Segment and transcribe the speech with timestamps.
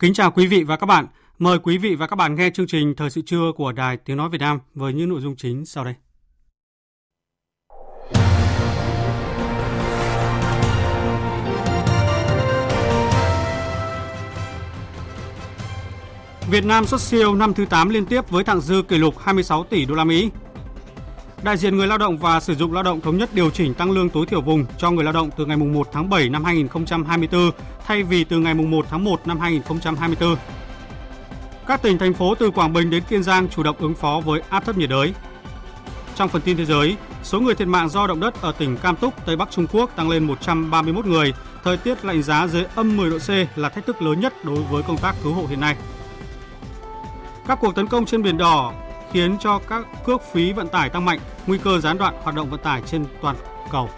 [0.00, 1.06] Kính chào quý vị và các bạn.
[1.38, 4.16] Mời quý vị và các bạn nghe chương trình Thời sự trưa của Đài Tiếng
[4.16, 5.94] Nói Việt Nam với những nội dung chính sau đây.
[16.50, 19.64] Việt Nam xuất siêu năm thứ 8 liên tiếp với thặng dư kỷ lục 26
[19.64, 20.30] tỷ đô la Mỹ.
[21.42, 23.90] Đại diện người lao động và sử dụng lao động thống nhất điều chỉnh tăng
[23.90, 27.50] lương tối thiểu vùng cho người lao động từ ngày 1 tháng 7 năm 2024
[27.88, 30.36] thay vì từ ngày 1 tháng 1 năm 2024.
[31.66, 34.40] Các tỉnh thành phố từ Quảng Bình đến Kiên Giang chủ động ứng phó với
[34.48, 35.14] áp thấp nhiệt đới.
[36.14, 38.96] Trong phần tin thế giới, số người thiệt mạng do động đất ở tỉnh Cam
[38.96, 41.32] Túc, Tây Bắc Trung Quốc tăng lên 131 người.
[41.64, 44.62] Thời tiết lạnh giá dưới âm 10 độ C là thách thức lớn nhất đối
[44.62, 45.76] với công tác cứu hộ hiện nay.
[47.46, 48.72] Các cuộc tấn công trên biển đỏ
[49.12, 52.50] khiến cho các cước phí vận tải tăng mạnh, nguy cơ gián đoạn hoạt động
[52.50, 53.36] vận tải trên toàn
[53.70, 53.90] cầu.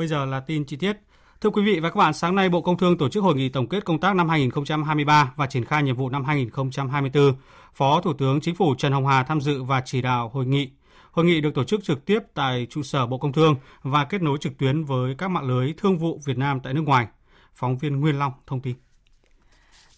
[0.00, 0.96] Bây giờ là tin chi tiết.
[1.40, 3.48] Thưa quý vị và các bạn, sáng nay Bộ Công Thương tổ chức hội nghị
[3.48, 7.34] tổng kết công tác năm 2023 và triển khai nhiệm vụ năm 2024.
[7.74, 10.70] Phó Thủ tướng Chính phủ Trần Hồng Hà tham dự và chỉ đạo hội nghị.
[11.10, 14.22] Hội nghị được tổ chức trực tiếp tại trụ sở Bộ Công Thương và kết
[14.22, 17.06] nối trực tuyến với các mạng lưới thương vụ Việt Nam tại nước ngoài.
[17.54, 18.76] Phóng viên Nguyên Long thông tin.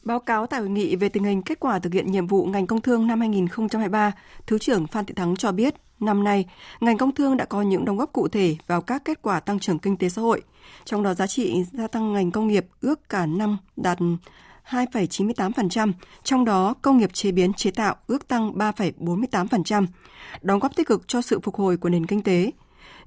[0.05, 2.67] Báo cáo tại hội nghị về tình hình kết quả thực hiện nhiệm vụ ngành
[2.67, 4.13] công thương năm 2023,
[4.47, 6.47] Thứ trưởng Phan Thị Thắng cho biết, năm nay,
[6.81, 9.59] ngành công thương đã có những đóng góp cụ thể vào các kết quả tăng
[9.59, 10.43] trưởng kinh tế xã hội.
[10.85, 13.99] Trong đó giá trị gia tăng ngành công nghiệp ước cả năm đạt
[14.71, 15.93] 2,98%,
[16.23, 19.87] trong đó công nghiệp chế biến chế tạo ước tăng 3,48%,
[20.43, 22.51] đóng góp tích cực cho sự phục hồi của nền kinh tế.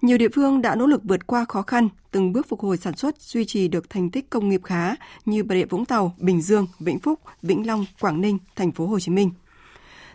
[0.01, 2.95] Nhiều địa phương đã nỗ lực vượt qua khó khăn, từng bước phục hồi sản
[2.95, 4.95] xuất, duy trì được thành tích công nghiệp khá
[5.25, 8.87] như Bà Rịa Vũng Tàu, Bình Dương, Vĩnh Phúc, Vĩnh Long, Quảng Ninh, thành phố
[8.87, 9.31] Hồ Chí Minh.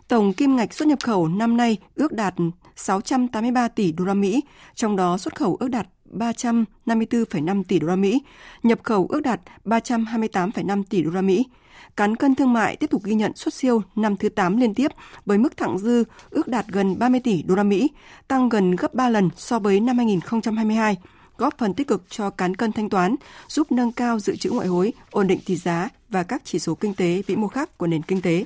[0.08, 2.34] Tổng kim ngạch xuất nhập khẩu năm nay ước đạt
[2.76, 4.42] 683 tỷ đô la Mỹ,
[4.74, 8.22] trong đó xuất khẩu ước đạt 354,5 tỷ đô la Mỹ,
[8.62, 11.46] nhập khẩu ước đạt 328,5 tỷ đô la Mỹ.
[11.96, 14.92] Cán cân thương mại tiếp tục ghi nhận xuất siêu năm thứ 8 liên tiếp
[15.26, 17.90] với mức thặng dư ước đạt gần 30 tỷ đô la Mỹ,
[18.28, 20.96] tăng gần gấp 3 lần so với năm 2022
[21.40, 23.16] góp phần tích cực cho cán cân thanh toán,
[23.48, 26.74] giúp nâng cao dự trữ ngoại hối, ổn định tỷ giá và các chỉ số
[26.74, 28.44] kinh tế vĩ mô khác của nền kinh tế.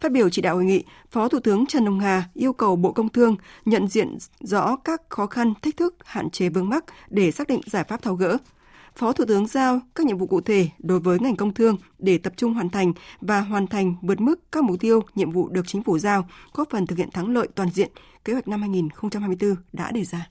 [0.00, 2.92] Phát biểu chỉ đạo hội nghị, Phó Thủ tướng Trần Hồng Hà yêu cầu Bộ
[2.92, 7.30] Công Thương nhận diện rõ các khó khăn, thách thức, hạn chế vướng mắc để
[7.30, 8.38] xác định giải pháp tháo gỡ.
[9.00, 12.18] Phó Thủ tướng giao các nhiệm vụ cụ thể đối với ngành công thương để
[12.18, 15.62] tập trung hoàn thành và hoàn thành vượt mức các mục tiêu, nhiệm vụ được
[15.66, 17.88] chính phủ giao, góp phần thực hiện thắng lợi toàn diện
[18.24, 20.30] kế hoạch năm 2024 đã đề ra.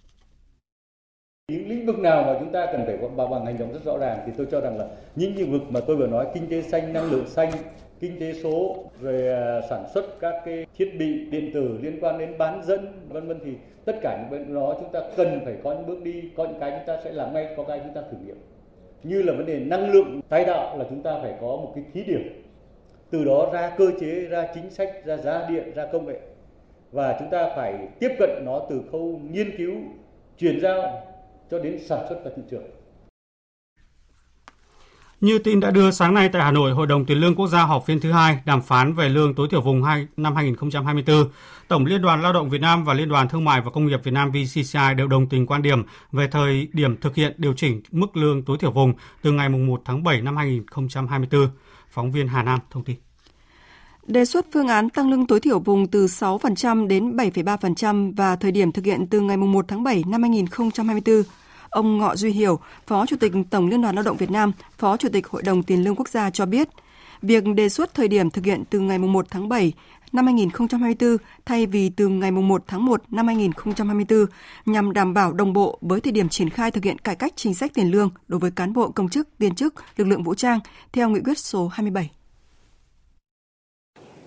[1.52, 3.98] Những lĩnh vực nào mà chúng ta cần phải bảo bằng hành động rất rõ
[3.98, 6.62] ràng thì tôi cho rằng là những lĩnh vực mà tôi vừa nói kinh tế
[6.62, 7.52] xanh, năng lượng xanh,
[8.00, 12.18] kinh tế số rồi à, sản xuất các cái thiết bị điện tử liên quan
[12.18, 13.52] đến bán dẫn vân vân thì
[13.86, 16.60] tất cả những bên đó chúng ta cần phải có những bước đi có những
[16.60, 18.38] cái chúng ta sẽ làm ngay có cái chúng ta thử nghiệm
[19.04, 21.84] như là vấn đề năng lượng, tái tạo là chúng ta phải có một cái
[21.94, 22.44] thí điểm.
[23.10, 26.20] Từ đó ra cơ chế, ra chính sách, ra giá điện, ra công nghệ.
[26.92, 29.74] Và chúng ta phải tiếp cận nó từ khâu nghiên cứu
[30.38, 31.02] chuyển giao
[31.52, 32.64] cho đến sản xuất và thị trường
[35.22, 37.64] như tin đã đưa sáng nay tại Hà Nội, Hội đồng Tiền lương Quốc gia
[37.64, 41.30] họp phiên thứ hai đàm phán về lương tối thiểu vùng 2 năm 2024.
[41.68, 44.04] Tổng Liên đoàn Lao động Việt Nam và Liên đoàn Thương mại và Công nghiệp
[44.04, 47.82] Việt Nam VCCI đều đồng tình quan điểm về thời điểm thực hiện điều chỉnh
[47.92, 51.48] mức lương tối thiểu vùng từ ngày 1 tháng 7 năm 2024.
[51.92, 52.96] Phóng viên Hà Nam thông tin.
[54.08, 58.52] Đề xuất phương án tăng lương tối thiểu vùng từ 6% đến 7,3% và thời
[58.52, 61.24] điểm thực hiện từ ngày 1 tháng 7 năm 2024
[61.70, 64.98] Ông Ngọ Duy Hiểu, Phó Chủ tịch Tổng Liên đoàn Lao động Việt Nam, Phó
[64.98, 66.70] Chủ tịch Hội đồng Tiền lương Quốc gia cho biết,
[67.22, 69.74] việc đề xuất thời điểm thực hiện từ ngày 1 tháng 7
[70.12, 74.26] năm 2024 thay vì từ ngày 1 tháng 1 năm 2024
[74.66, 77.54] nhằm đảm bảo đồng bộ với thời điểm triển khai thực hiện cải cách chính
[77.54, 80.60] sách tiền lương đối với cán bộ công chức, viên chức, lực lượng vũ trang
[80.94, 82.19] theo nghị quyết số 27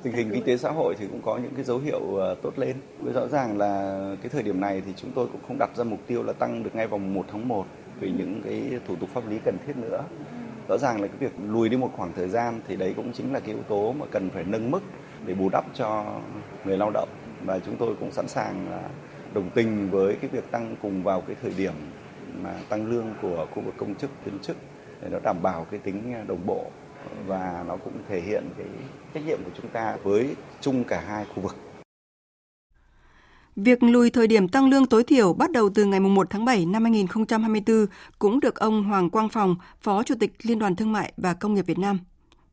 [0.03, 2.59] tình hình kinh tế xã hội thì cũng có những cái dấu hiệu ờ, tốt
[2.59, 2.77] lên.
[3.01, 5.85] Với rõ ràng là cái thời điểm này thì chúng tôi cũng không đặt ra
[5.85, 7.67] mục tiêu là tăng được ngay vòng 1 tháng 1
[8.01, 10.05] vì những cái thủ tục pháp lý cần thiết nữa.
[10.69, 13.33] Rõ ràng là cái việc lùi đi một khoảng thời gian thì đấy cũng chính
[13.33, 14.81] là cái yếu tố mà cần phải nâng mức
[15.27, 16.05] để bù đắp cho
[16.65, 17.09] người lao động
[17.45, 18.67] và chúng tôi cũng sẵn sàng
[19.35, 21.73] đồng tình với cái việc tăng cùng vào cái thời điểm
[22.43, 24.57] mà tăng lương của khu vực công chức, viên chức
[25.03, 26.67] để nó đảm bảo cái tính đồng bộ
[27.27, 28.67] và nó cũng thể hiện cái
[29.15, 31.57] trách nhiệm của chúng ta với chung cả hai khu vực.
[33.57, 36.67] Việc lùi thời điểm tăng lương tối thiểu bắt đầu từ ngày 1 tháng 7
[36.67, 37.87] năm 2024
[38.19, 41.55] cũng được ông Hoàng Quang Phòng, Phó Chủ tịch Liên đoàn Thương mại và Công
[41.55, 41.99] nghiệp Việt Nam,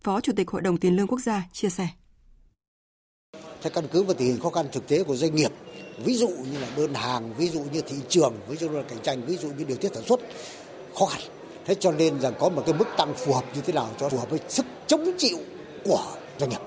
[0.04, 1.88] Phó Chủ tịch Hội đồng Tiền lương Quốc gia chia sẻ.
[3.62, 5.52] Theo căn cứ vào tình hình khó khăn thực tế của doanh nghiệp,
[6.06, 9.00] ví dụ như là đơn hàng, ví dụ như thị trường, ví dụ là cạnh
[9.04, 10.20] tranh, ví dụ như điều tiết sản xuất
[11.00, 11.22] khó khăn.
[11.70, 14.10] Thế cho nên rằng có một cái mức tăng phù hợp như thế nào cho
[14.10, 15.38] phù hợp với sức chống chịu
[15.86, 16.04] của
[16.40, 16.62] doanh nghiệp.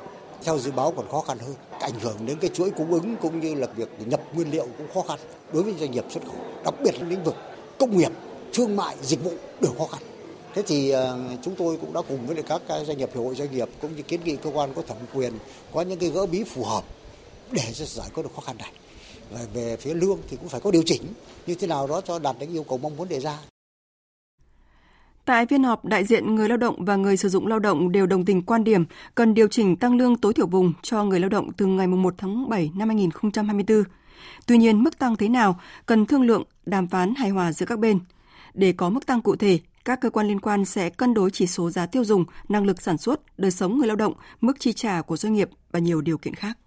[0.45, 3.41] Theo dự báo còn khó khăn hơn, ảnh hưởng đến cái chuỗi cung ứng cũng
[3.41, 5.19] như là việc nhập nguyên liệu cũng khó khăn
[5.53, 6.35] đối với doanh nghiệp xuất khẩu,
[6.65, 7.35] đặc biệt là lĩnh vực
[7.79, 8.13] công nghiệp,
[8.53, 10.03] thương mại, dịch vụ đều khó khăn.
[10.55, 13.51] Thế thì ờ, chúng tôi cũng đã cùng với các doanh nghiệp hiệp hội doanh
[13.53, 15.33] nghiệp cũng như kiến nghị cơ quan có thẩm quyền
[15.73, 16.85] có những cái gỡ bí phù hợp
[17.51, 18.73] để giải quyết được khó khăn này.
[19.31, 21.03] Và về phía lương thì cũng phải có điều chỉnh
[21.47, 23.39] như thế nào đó cho đạt đến yêu cầu mong muốn đề ra.
[25.25, 28.07] Tại phiên họp, đại diện người lao động và người sử dụng lao động đều
[28.07, 28.85] đồng tình quan điểm
[29.15, 32.15] cần điều chỉnh tăng lương tối thiểu vùng cho người lao động từ ngày 1
[32.19, 33.85] tháng 7 năm 2024.
[34.47, 37.79] Tuy nhiên, mức tăng thế nào cần thương lượng, đàm phán hài hòa giữa các
[37.79, 37.99] bên.
[38.55, 41.47] Để có mức tăng cụ thể, các cơ quan liên quan sẽ cân đối chỉ
[41.47, 44.73] số giá tiêu dùng, năng lực sản xuất, đời sống người lao động, mức chi
[44.73, 46.59] trả của doanh nghiệp và nhiều điều kiện khác.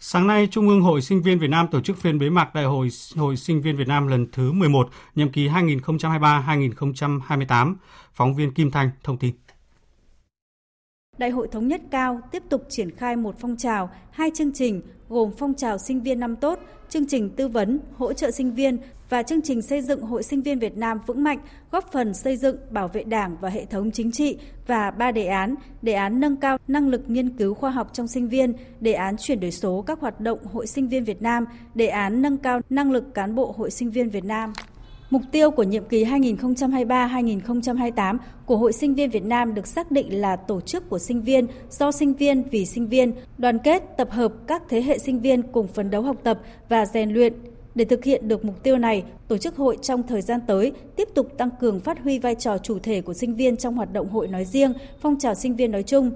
[0.00, 2.64] Sáng nay, Trung ương Hội Sinh viên Việt Nam tổ chức phiên bế mạc Đại
[2.64, 7.74] hội Hội Sinh viên Việt Nam lần thứ 11, nhiệm kỳ 2023-2028.
[8.12, 9.34] Phóng viên Kim Thanh thông tin.
[11.18, 14.82] Đại hội thống nhất cao tiếp tục triển khai một phong trào, hai chương trình
[15.08, 16.58] gồm phong trào sinh viên năm tốt,
[16.88, 18.78] chương trình tư vấn, hỗ trợ sinh viên
[19.10, 21.38] và chương trình xây dựng Hội Sinh viên Việt Nam vững mạnh,
[21.72, 25.26] góp phần xây dựng, bảo vệ Đảng và hệ thống chính trị và ba đề
[25.26, 28.92] án, đề án nâng cao năng lực nghiên cứu khoa học trong sinh viên, đề
[28.92, 31.44] án chuyển đổi số các hoạt động Hội Sinh viên Việt Nam,
[31.74, 34.52] đề án nâng cao năng lực cán bộ Hội Sinh viên Việt Nam.
[35.10, 40.20] Mục tiêu của nhiệm kỳ 2023-2028 của Hội Sinh viên Việt Nam được xác định
[40.20, 44.10] là tổ chức của sinh viên, do sinh viên vì sinh viên, đoàn kết, tập
[44.10, 47.32] hợp các thế hệ sinh viên cùng phấn đấu học tập và rèn luyện,
[47.78, 51.08] để thực hiện được mục tiêu này, tổ chức hội trong thời gian tới tiếp
[51.14, 54.08] tục tăng cường phát huy vai trò chủ thể của sinh viên trong hoạt động
[54.08, 56.10] hội nói riêng, phong trào sinh viên nói chung.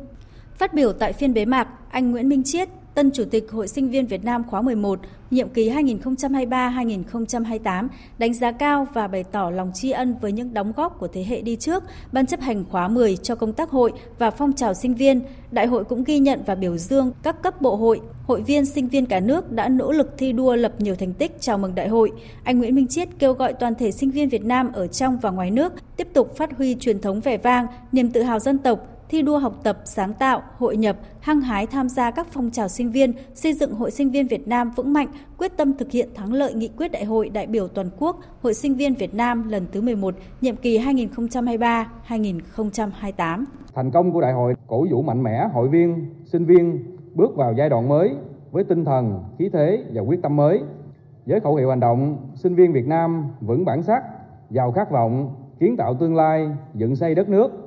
[0.59, 3.91] Phát biểu tại phiên bế mạc, anh Nguyễn Minh Chiết, tân chủ tịch Hội Sinh
[3.91, 5.01] viên Việt Nam khóa 11,
[5.31, 10.73] nhiệm kỳ 2023-2028, đánh giá cao và bày tỏ lòng tri ân với những đóng
[10.77, 13.93] góp của thế hệ đi trước, Ban chấp hành khóa 10 cho công tác hội
[14.19, 15.21] và phong trào sinh viên.
[15.51, 18.89] Đại hội cũng ghi nhận và biểu dương các cấp bộ hội, hội viên sinh
[18.89, 21.89] viên cả nước đã nỗ lực thi đua lập nhiều thành tích chào mừng đại
[21.89, 22.13] hội.
[22.45, 25.31] Anh Nguyễn Minh Chiết kêu gọi toàn thể sinh viên Việt Nam ở trong và
[25.31, 28.92] ngoài nước tiếp tục phát huy truyền thống vẻ vang, niềm tự hào dân tộc,
[29.13, 32.69] thi đua học tập, sáng tạo, hội nhập, hăng hái tham gia các phong trào
[32.69, 36.09] sinh viên, xây dựng Hội Sinh viên Việt Nam vững mạnh, quyết tâm thực hiện
[36.15, 39.49] thắng lợi nghị quyết Đại hội đại biểu toàn quốc Hội Sinh viên Việt Nam
[39.49, 43.45] lần thứ 11, nhiệm kỳ 2023-2028.
[43.75, 47.55] Thành công của đại hội cổ vũ mạnh mẽ hội viên, sinh viên bước vào
[47.59, 48.11] giai đoạn mới
[48.51, 50.63] với tinh thần, khí thế và quyết tâm mới.
[51.27, 54.03] Với khẩu hiệu hành động, sinh viên Việt Nam vững bản sắc,
[54.51, 57.62] giàu khát vọng, kiến tạo tương lai, dựng xây đất nước,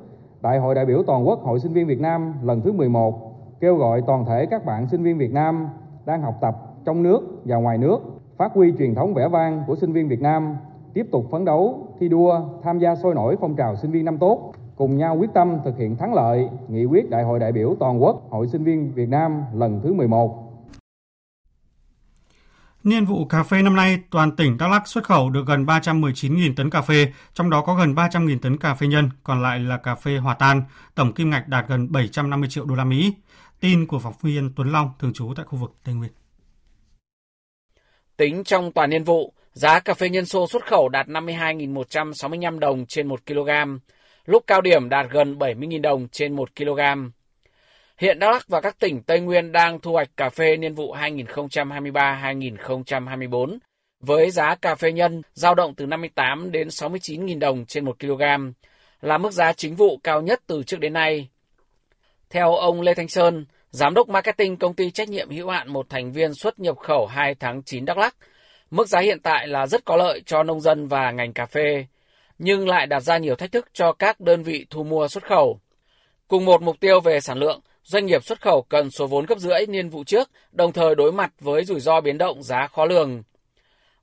[0.45, 3.75] Đại hội đại biểu toàn quốc Hội sinh viên Việt Nam lần thứ 11 kêu
[3.75, 5.67] gọi toàn thể các bạn sinh viên Việt Nam
[6.05, 7.99] đang học tập trong nước và ngoài nước
[8.37, 10.55] phát huy truyền thống vẻ vang của sinh viên Việt Nam,
[10.93, 14.17] tiếp tục phấn đấu, thi đua, tham gia sôi nổi phong trào sinh viên năm
[14.17, 17.75] tốt, cùng nhau quyết tâm thực hiện thắng lợi nghị quyết Đại hội đại biểu
[17.79, 20.44] toàn quốc Hội sinh viên Việt Nam lần thứ 11
[22.85, 26.55] Niên vụ cà phê năm nay, toàn tỉnh Đắk Lắk xuất khẩu được gần 319.000
[26.55, 29.77] tấn cà phê, trong đó có gần 300.000 tấn cà phê nhân, còn lại là
[29.77, 30.63] cà phê hòa tan,
[30.95, 33.13] tổng kim ngạch đạt gần 750 triệu đô la Mỹ.
[33.59, 36.11] Tin của phóng viên Tuấn Long thường trú tại khu vực Tây Nguyên.
[38.17, 42.85] Tính trong toàn niên vụ, giá cà phê nhân xô xuất khẩu đạt 52.165 đồng
[42.85, 43.49] trên 1 kg,
[44.25, 46.79] lúc cao điểm đạt gần 70.000 đồng trên 1 kg.
[47.97, 50.95] Hiện Đắk Lắk và các tỉnh Tây Nguyên đang thu hoạch cà phê niên vụ
[50.95, 53.57] 2023-2024
[53.99, 58.21] với giá cà phê nhân giao động từ 58 đến 69.000 đồng trên 1 kg,
[59.01, 61.29] là mức giá chính vụ cao nhất từ trước đến nay.
[62.29, 65.89] Theo ông Lê Thanh Sơn, Giám đốc Marketing công ty trách nhiệm hữu hạn một
[65.89, 68.15] thành viên xuất nhập khẩu 2 tháng 9 Đắk Lắk,
[68.71, 71.85] mức giá hiện tại là rất có lợi cho nông dân và ngành cà phê,
[72.39, 75.59] nhưng lại đặt ra nhiều thách thức cho các đơn vị thu mua xuất khẩu.
[76.27, 79.39] Cùng một mục tiêu về sản lượng, doanh nghiệp xuất khẩu cần số vốn gấp
[79.39, 82.85] rưỡi niên vụ trước, đồng thời đối mặt với rủi ro biến động giá khó
[82.85, 83.23] lường.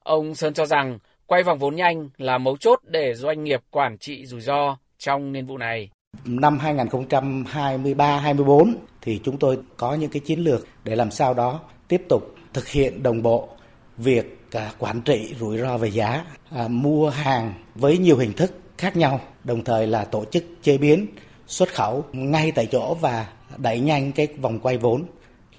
[0.03, 3.99] Ông Sơn cho rằng quay vòng vốn nhanh là mấu chốt để doanh nghiệp quản
[3.99, 5.91] trị rủi ro trong niên vụ này.
[6.25, 12.03] Năm 2023-24 thì chúng tôi có những cái chiến lược để làm sao đó tiếp
[12.09, 13.49] tục thực hiện đồng bộ
[13.97, 18.53] việc à, quản trị rủi ro về giá, à, mua hàng với nhiều hình thức
[18.79, 21.07] khác nhau, đồng thời là tổ chức chế biến
[21.47, 25.05] xuất khẩu ngay tại chỗ và đẩy nhanh cái vòng quay vốn,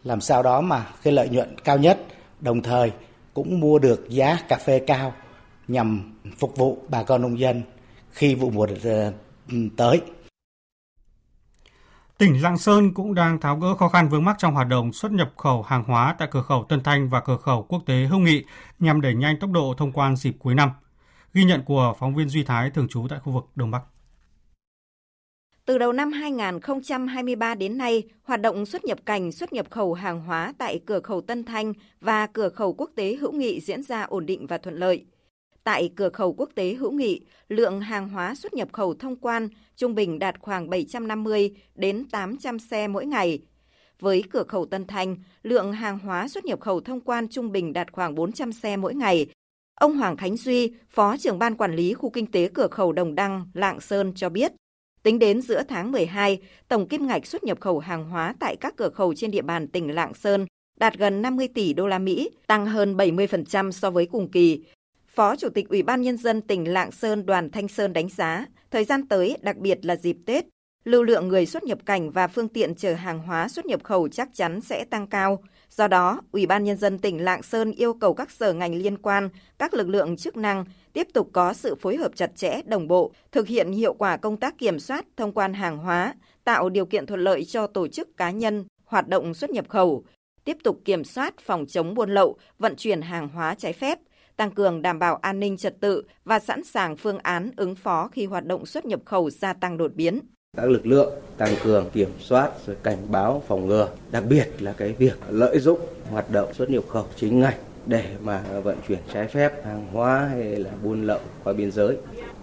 [0.03, 1.99] làm sao đó mà cái lợi nhuận cao nhất,
[2.39, 2.91] đồng thời
[3.33, 5.13] cũng mua được giá cà phê cao
[5.67, 7.61] nhằm phục vụ bà con nông dân
[8.11, 9.13] khi vụ mùa ờ,
[9.77, 10.01] tới.
[12.17, 15.11] Tỉnh Lạng Sơn cũng đang tháo gỡ khó khăn vướng mắc trong hoạt động xuất
[15.11, 18.19] nhập khẩu hàng hóa tại cửa khẩu Tân Thanh và cửa khẩu quốc tế Hữu
[18.19, 18.43] Nghị
[18.79, 20.71] nhằm đẩy nhanh tốc độ thông quan dịp cuối năm.
[21.33, 23.81] Ghi nhận của phóng viên Duy Thái thường trú tại khu vực Đông Bắc.
[25.65, 30.21] Từ đầu năm 2023 đến nay, hoạt động xuất nhập cảnh, xuất nhập khẩu hàng
[30.21, 34.01] hóa tại cửa khẩu Tân Thanh và cửa khẩu quốc tế Hữu Nghị diễn ra
[34.01, 35.05] ổn định và thuận lợi.
[35.63, 39.49] Tại cửa khẩu quốc tế Hữu Nghị, lượng hàng hóa xuất nhập khẩu thông quan
[39.75, 43.39] trung bình đạt khoảng 750 đến 800 xe mỗi ngày.
[43.99, 47.73] Với cửa khẩu Tân Thanh, lượng hàng hóa xuất nhập khẩu thông quan trung bình
[47.73, 49.25] đạt khoảng 400 xe mỗi ngày.
[49.75, 53.15] Ông Hoàng Khánh Duy, Phó trưởng ban quản lý khu kinh tế cửa khẩu Đồng
[53.15, 54.51] Đăng, Lạng Sơn cho biết,
[55.03, 58.73] Tính đến giữa tháng 12, tổng kim ngạch xuất nhập khẩu hàng hóa tại các
[58.77, 60.45] cửa khẩu trên địa bàn tỉnh Lạng Sơn
[60.79, 64.63] đạt gần 50 tỷ đô la Mỹ, tăng hơn 70% so với cùng kỳ.
[65.07, 68.45] Phó Chủ tịch Ủy ban Nhân dân tỉnh Lạng Sơn Đoàn Thanh Sơn đánh giá,
[68.71, 70.45] thời gian tới, đặc biệt là dịp Tết,
[70.83, 74.07] lưu lượng người xuất nhập cảnh và phương tiện chở hàng hóa xuất nhập khẩu
[74.07, 75.43] chắc chắn sẽ tăng cao.
[75.75, 78.97] Do đó, Ủy ban Nhân dân tỉnh Lạng Sơn yêu cầu các sở ngành liên
[78.97, 82.87] quan, các lực lượng chức năng tiếp tục có sự phối hợp chặt chẽ, đồng
[82.87, 86.85] bộ, thực hiện hiệu quả công tác kiểm soát, thông quan hàng hóa, tạo điều
[86.85, 90.03] kiện thuận lợi cho tổ chức cá nhân hoạt động xuất nhập khẩu,
[90.43, 93.99] tiếp tục kiểm soát phòng chống buôn lậu, vận chuyển hàng hóa trái phép,
[94.35, 98.07] tăng cường đảm bảo an ninh trật tự và sẵn sàng phương án ứng phó
[98.07, 100.19] khi hoạt động xuất nhập khẩu gia tăng đột biến
[100.57, 104.73] các lực lượng tăng cường kiểm soát rồi cảnh báo phòng ngừa đặc biệt là
[104.77, 105.79] cái việc lợi dụng
[106.11, 110.19] hoạt động xuất nhập khẩu chính ngạch để mà vận chuyển trái phép hàng hóa
[110.19, 111.97] hay là buôn lậu qua biên giới.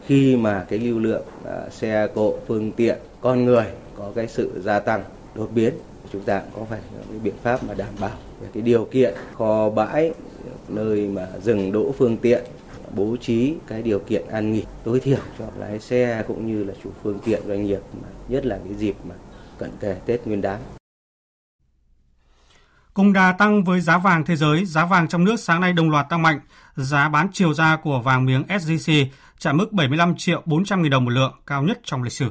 [0.06, 4.50] Khi mà cái lưu lượng à, xe cộ phương tiện con người có cái sự
[4.64, 5.02] gia tăng
[5.34, 5.74] đột biến
[6.12, 9.14] chúng ta cũng có phải cái biện pháp mà đảm bảo về cái điều kiện
[9.34, 10.12] kho bãi
[10.68, 12.44] nơi mà dừng đỗ phương tiện
[12.94, 16.74] bố trí cái điều kiện an nghỉ tối thiểu cho lái xe cũng như là
[16.84, 19.14] chủ phương tiện doanh nghiệp mà nhất là cái dịp mà
[19.58, 20.60] cận kề Tết Nguyên đán.
[22.94, 25.90] Cùng đà tăng với giá vàng thế giới, giá vàng trong nước sáng nay đồng
[25.90, 26.40] loạt tăng mạnh.
[26.76, 29.06] Giá bán chiều ra của vàng miếng SJC
[29.38, 32.30] chạm mức 75 triệu 400 nghìn đồng một lượng, cao nhất trong lịch sử.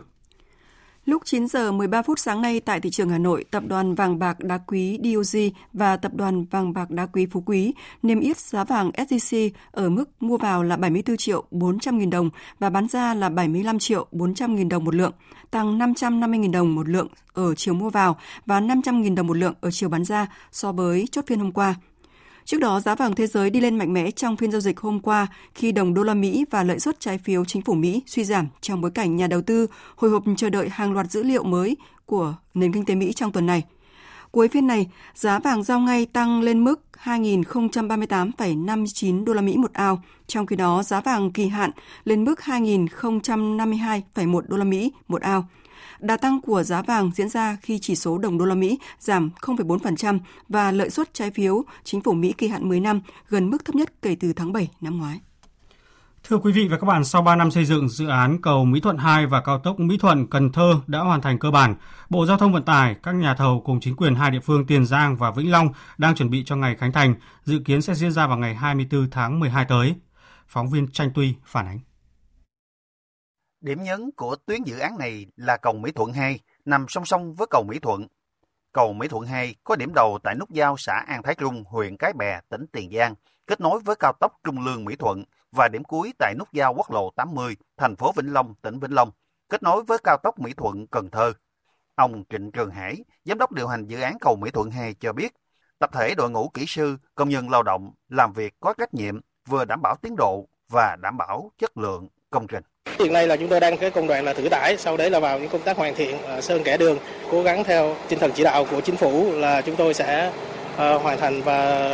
[1.09, 4.19] Lúc 9 giờ 13 phút sáng nay tại thị trường Hà Nội, Tập đoàn Vàng
[4.19, 5.39] bạc đá quý DOG
[5.73, 7.73] và Tập đoàn Vàng bạc đá quý Phú Quý
[8.03, 12.29] niêm yết giá vàng SJC ở mức mua vào là 74 triệu 400 nghìn đồng
[12.59, 15.13] và bán ra là 75 triệu 400 nghìn đồng một lượng,
[15.51, 19.37] tăng 550 nghìn đồng một lượng ở chiều mua vào và 500 nghìn đồng một
[19.37, 21.75] lượng ở chiều bán ra so với chốt phiên hôm qua–
[22.49, 24.99] Trước đó, giá vàng thế giới đi lên mạnh mẽ trong phiên giao dịch hôm
[24.99, 28.23] qua khi đồng đô la Mỹ và lợi suất trái phiếu chính phủ Mỹ suy
[28.23, 31.43] giảm trong bối cảnh nhà đầu tư hồi hộp chờ đợi hàng loạt dữ liệu
[31.43, 33.63] mới của nền kinh tế Mỹ trong tuần này.
[34.31, 39.73] Cuối phiên này, giá vàng giao ngay tăng lên mức 2.038,59 đô la Mỹ một
[39.73, 41.71] ao, trong khi đó giá vàng kỳ hạn
[42.03, 45.47] lên mức 2.052,1 đô la Mỹ một ao.
[45.99, 49.29] Đà tăng của giá vàng diễn ra khi chỉ số đồng đô la Mỹ giảm
[49.41, 53.65] 0,4% và lợi suất trái phiếu chính phủ Mỹ kỳ hạn 10 năm gần mức
[53.65, 55.19] thấp nhất kể từ tháng 7 năm ngoái.
[56.23, 58.79] Thưa quý vị và các bạn, sau 3 năm xây dựng, dự án cầu Mỹ
[58.79, 61.75] Thuận 2 và cao tốc Mỹ Thuận Cần Thơ đã hoàn thành cơ bản.
[62.09, 64.85] Bộ Giao thông Vận tải, các nhà thầu cùng chính quyền hai địa phương Tiền
[64.85, 68.11] Giang và Vĩnh Long đang chuẩn bị cho ngày khánh thành, dự kiến sẽ diễn
[68.11, 69.95] ra vào ngày 24 tháng 12 tới.
[70.47, 71.79] Phóng viên Tranh Tuy phản ánh.
[73.61, 77.33] Điểm nhấn của tuyến dự án này là cầu Mỹ Thuận 2, nằm song song
[77.33, 78.07] với cầu Mỹ Thuận.
[78.73, 81.97] Cầu Mỹ Thuận 2 có điểm đầu tại nút giao xã An Thái Trung, huyện
[81.97, 83.15] Cái Bè, tỉnh Tiền Giang,
[83.47, 86.73] kết nối với cao tốc Trung Lương Mỹ Thuận và điểm cuối tại nút giao
[86.73, 89.11] quốc lộ 80, thành phố Vĩnh Long, tỉnh Vĩnh Long,
[89.49, 91.33] kết nối với cao tốc Mỹ Thuận, Cần Thơ.
[91.95, 95.13] Ông Trịnh Trường Hải, giám đốc điều hành dự án cầu Mỹ Thuận 2 cho
[95.13, 95.33] biết,
[95.79, 99.19] tập thể đội ngũ kỹ sư, công nhân lao động làm việc có trách nhiệm,
[99.47, 102.63] vừa đảm bảo tiến độ và đảm bảo chất lượng công trình.
[102.99, 105.19] Hiện nay là chúng tôi đang cái công đoạn là thử tải, sau đấy là
[105.19, 106.97] vào những công tác hoàn thiện ờ, sơn kẻ đường,
[107.31, 110.31] cố gắng theo tinh thần chỉ đạo của chính phủ là chúng tôi sẽ
[110.73, 111.89] uh, hoàn thành và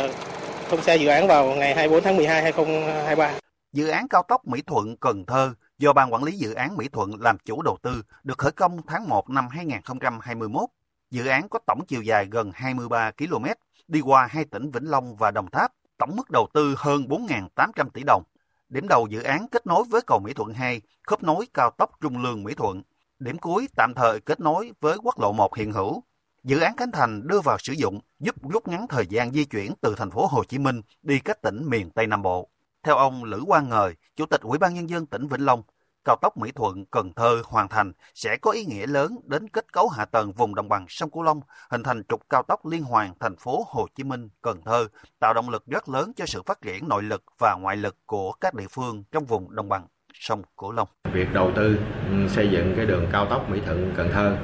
[0.70, 3.30] thông xe dự án vào ngày 24 tháng 12 2023.
[3.72, 6.88] Dự án cao tốc Mỹ Thuận Cần Thơ do ban quản lý dự án Mỹ
[6.92, 10.64] Thuận làm chủ đầu tư được khởi công tháng 1 năm 2021.
[11.10, 13.44] Dự án có tổng chiều dài gần 23 km,
[13.88, 17.90] đi qua hai tỉnh Vĩnh Long và Đồng Tháp, tổng mức đầu tư hơn 4.800
[17.94, 18.22] tỷ đồng.
[18.68, 21.90] Điểm đầu dự án kết nối với cầu Mỹ Thuận 2, khớp nối cao tốc
[22.00, 22.82] Trung Lương Mỹ Thuận.
[23.18, 26.02] Điểm cuối tạm thời kết nối với quốc lộ 1 hiện hữu.
[26.44, 29.72] Dự án Khánh Thành đưa vào sử dụng giúp rút ngắn thời gian di chuyển
[29.80, 32.50] từ thành phố Hồ Chí Minh đi các tỉnh miền Tây Nam Bộ.
[32.82, 35.62] Theo ông Lữ Quang Ngời, Chủ tịch Ủy ban Nhân dân tỉnh Vĩnh Long,
[36.06, 39.72] cao tốc Mỹ Thuận Cần Thơ hoàn thành sẽ có ý nghĩa lớn đến kết
[39.72, 42.82] cấu hạ tầng vùng đồng bằng sông Cửu Long, hình thành trục cao tốc liên
[42.82, 44.86] hoàn thành phố Hồ Chí Minh Cần Thơ,
[45.20, 48.32] tạo động lực rất lớn cho sự phát triển nội lực và ngoại lực của
[48.32, 50.88] các địa phương trong vùng đồng bằng sông Cửu Long.
[51.12, 51.78] Việc đầu tư
[52.10, 54.36] ừ, xây dựng cái đường cao tốc Mỹ Thuận Cần Thơ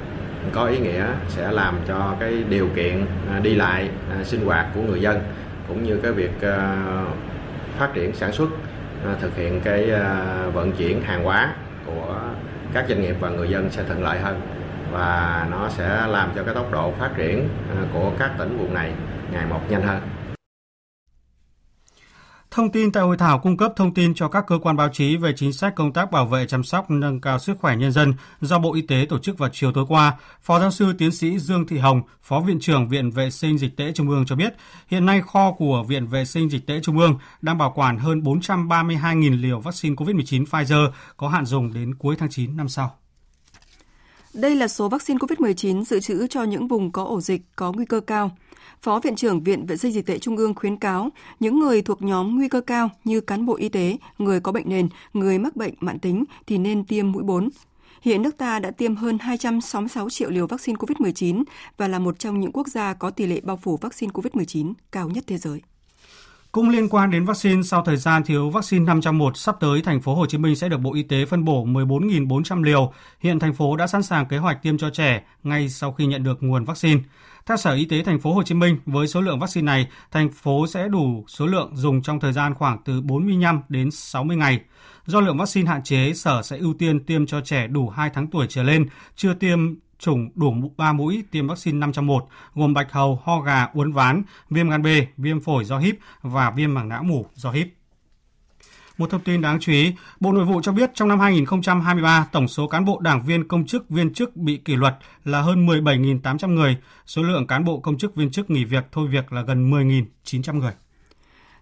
[0.53, 4.71] có ý nghĩa sẽ làm cho cái điều kiện à, đi lại à, sinh hoạt
[4.75, 5.19] của người dân
[5.67, 6.85] cũng như cái việc à,
[7.77, 8.49] phát triển sản xuất
[9.03, 11.53] Ờ, thực hiện cái ờ, vận chuyển hàng hóa
[11.85, 12.15] của
[12.73, 14.41] các doanh nghiệp và người dân sẽ thuận lợi hơn
[14.91, 18.73] và nó sẽ làm cho cái tốc độ phát triển ờ, của các tỉnh vùng
[18.73, 18.91] này
[19.31, 20.01] ngày một nhanh hơn.
[22.53, 25.17] Thông tin tại hội thảo cung cấp thông tin cho các cơ quan báo chí
[25.17, 28.13] về chính sách công tác bảo vệ chăm sóc nâng cao sức khỏe nhân dân
[28.41, 31.39] do Bộ Y tế tổ chức vào chiều tối qua, Phó giáo sư tiến sĩ
[31.39, 34.53] Dương Thị Hồng, Phó Viện trưởng Viện Vệ sinh Dịch tễ Trung ương cho biết,
[34.87, 38.21] hiện nay kho của Viện Vệ sinh Dịch tễ Trung ương đang bảo quản hơn
[38.21, 43.02] 432.000 liều vaccine COVID-19 Pfizer có hạn dùng đến cuối tháng 9 năm sau.
[44.33, 47.85] Đây là số vaccine COVID-19 dự trữ cho những vùng có ổ dịch có nguy
[47.85, 48.31] cơ cao.
[48.81, 51.09] Phó Viện trưởng Viện Vệ sinh Dịch tễ Trung ương khuyến cáo
[51.39, 54.69] những người thuộc nhóm nguy cơ cao như cán bộ y tế, người có bệnh
[54.69, 57.49] nền, người mắc bệnh mãn tính thì nên tiêm mũi 4.
[58.01, 61.43] Hiện nước ta đã tiêm hơn 266 triệu liều vaccine COVID-19
[61.77, 65.09] và là một trong những quốc gia có tỷ lệ bao phủ vaccine COVID-19 cao
[65.09, 65.61] nhất thế giới.
[66.53, 69.81] Cũng liên quan đến vaccine, sau thời gian thiếu vaccine 5 trong 1, sắp tới
[69.81, 72.93] thành phố Hồ Chí Minh sẽ được Bộ Y tế phân bổ 14.400 liều.
[73.19, 76.23] Hiện thành phố đã sẵn sàng kế hoạch tiêm cho trẻ ngay sau khi nhận
[76.23, 77.01] được nguồn vaccine.
[77.45, 80.29] Theo Sở Y tế thành phố Hồ Chí Minh, với số lượng vaccine này, thành
[80.31, 84.59] phố sẽ đủ số lượng dùng trong thời gian khoảng từ 45 đến 60 ngày.
[85.05, 88.27] Do lượng vaccine hạn chế, Sở sẽ ưu tiên tiêm cho trẻ đủ 2 tháng
[88.27, 92.73] tuổi trở lên, chưa tiêm chủng đủ 3 mũi tiêm vaccine 5 trong 1, gồm
[92.73, 94.87] bạch hầu, ho gà, uốn ván, viêm gan B,
[95.17, 97.67] viêm phổi do híp và viêm màng não mủ do híp.
[98.97, 102.47] Một thông tin đáng chú ý, Bộ Nội vụ cho biết trong năm 2023, tổng
[102.47, 106.53] số cán bộ đảng viên công chức viên chức bị kỷ luật là hơn 17.800
[106.53, 109.71] người, số lượng cán bộ công chức viên chức nghỉ việc thôi việc là gần
[109.71, 110.73] 10.900 người.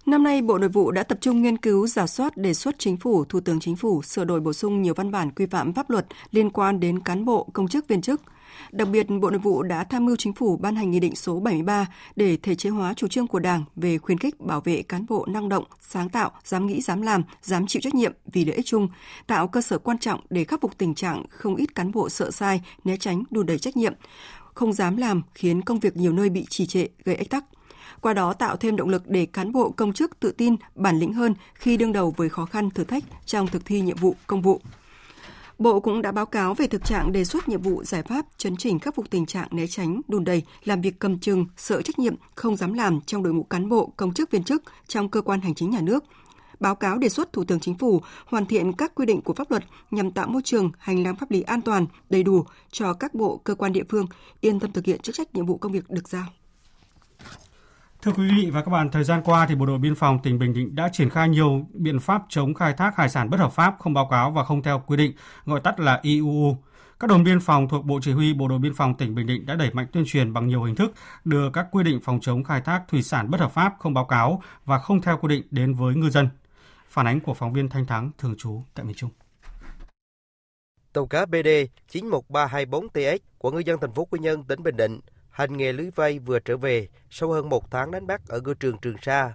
[0.05, 2.97] Năm nay, Bộ Nội vụ đã tập trung nghiên cứu, giả soát đề xuất chính
[2.97, 5.89] phủ, Thủ tướng Chính phủ sửa đổi bổ sung nhiều văn bản quy phạm pháp
[5.89, 8.21] luật liên quan đến cán bộ, công chức, viên chức.
[8.71, 11.39] Đặc biệt, Bộ Nội vụ đã tham mưu chính phủ ban hành nghị định số
[11.39, 15.05] 73 để thể chế hóa chủ trương của Đảng về khuyến khích bảo vệ cán
[15.09, 18.55] bộ năng động, sáng tạo, dám nghĩ, dám làm, dám chịu trách nhiệm vì lợi
[18.55, 18.87] ích chung,
[19.27, 22.31] tạo cơ sở quan trọng để khắc phục tình trạng không ít cán bộ sợ
[22.31, 23.93] sai, né tránh, đùn đẩy trách nhiệm,
[24.53, 27.45] không dám làm khiến công việc nhiều nơi bị trì trệ, gây ách tắc
[28.01, 31.13] qua đó tạo thêm động lực để cán bộ công chức tự tin, bản lĩnh
[31.13, 34.41] hơn khi đương đầu với khó khăn thử thách trong thực thi nhiệm vụ công
[34.41, 34.61] vụ.
[35.59, 38.57] Bộ cũng đã báo cáo về thực trạng đề xuất nhiệm vụ giải pháp chấn
[38.57, 41.99] chỉnh khắc phục tình trạng né tránh, đùn đầy, làm việc cầm chừng, sợ trách
[41.99, 45.21] nhiệm, không dám làm trong đội ngũ cán bộ, công chức viên chức trong cơ
[45.21, 46.03] quan hành chính nhà nước.
[46.59, 49.51] Báo cáo đề xuất Thủ tướng Chính phủ hoàn thiện các quy định của pháp
[49.51, 53.13] luật nhằm tạo môi trường, hành lang pháp lý an toàn, đầy đủ cho các
[53.13, 54.05] bộ, cơ quan địa phương
[54.41, 56.25] yên tâm thực hiện chức trách nhiệm vụ công việc được giao.
[58.01, 60.39] Thưa quý vị và các bạn, thời gian qua thì Bộ đội Biên phòng tỉnh
[60.39, 63.51] Bình Định đã triển khai nhiều biện pháp chống khai thác hải sản bất hợp
[63.51, 65.13] pháp, không báo cáo và không theo quy định,
[65.45, 66.57] gọi tắt là IUU.
[66.99, 69.45] Các đồn biên phòng thuộc Bộ Chỉ huy Bộ đội Biên phòng tỉnh Bình Định
[69.45, 70.93] đã đẩy mạnh tuyên truyền bằng nhiều hình thức
[71.25, 74.05] đưa các quy định phòng chống khai thác thủy sản bất hợp pháp, không báo
[74.05, 76.29] cáo và không theo quy định đến với ngư dân.
[76.89, 79.09] Phản ánh của phóng viên Thanh Thắng thường trú tại miền Trung.
[80.93, 81.47] Tàu cá BD
[81.87, 84.99] 91324 TX của ngư dân thành phố Quy Nhơn, tỉnh Bình Định
[85.31, 88.53] hành nghề lưới vây vừa trở về sau hơn một tháng đánh bắt ở ngư
[88.53, 89.33] trường Trường Sa.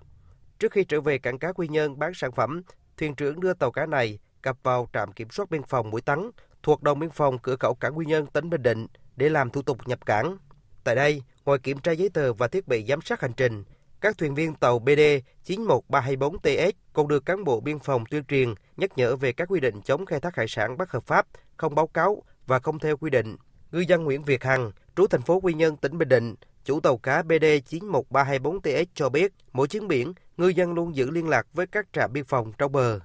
[0.58, 2.62] Trước khi trở về cảng cá Quy Nhơn bán sản phẩm,
[2.96, 6.30] thuyền trưởng đưa tàu cá này cập vào trạm kiểm soát biên phòng Mũi Tắng
[6.62, 9.62] thuộc đồn biên phòng cửa khẩu cảng Quy Nhơn tỉnh Bình Định để làm thủ
[9.62, 10.36] tục nhập cảng.
[10.84, 13.64] Tại đây, ngoài kiểm tra giấy tờ và thiết bị giám sát hành trình,
[14.00, 15.00] các thuyền viên tàu BD
[15.46, 19.82] 91324TS còn được cán bộ biên phòng tuyên truyền nhắc nhở về các quy định
[19.84, 23.10] chống khai thác hải sản bất hợp pháp, không báo cáo và không theo quy
[23.10, 23.36] định.
[23.72, 26.96] Ngư dân Nguyễn Việt Hằng, trú thành phố Quy Nhơn, tỉnh Bình Định, chủ tàu
[26.96, 31.66] cá BD 91324TS cho biết, mỗi chuyến biển, ngư dân luôn giữ liên lạc với
[31.66, 33.00] các trạm biên phòng trong bờ.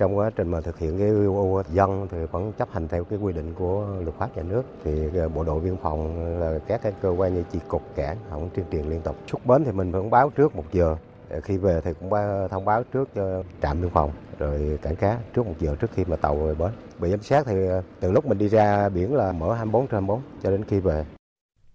[0.00, 3.18] Trong quá trình mà thực hiện cái UU dân thì vẫn chấp hành theo cái
[3.18, 6.82] quy định của luật pháp nhà nước thì ờ, bộ đội biên phòng là các
[6.82, 9.16] cái cơ quan như chi cục cảng họ cũng tuyên truyền liên tục.
[9.30, 10.96] Xuất bến thì mình vẫn báo trước một giờ.
[11.28, 12.10] Ờ, khi về thì cũng
[12.50, 16.04] thông báo trước cho trạm biên phòng rồi cảng cá trước một giờ trước khi
[16.04, 16.70] mà tàu về bến.
[16.98, 17.54] Bị giám sát thì
[18.00, 21.04] từ lúc mình đi ra biển là mở 24 trên 24 cho đến khi về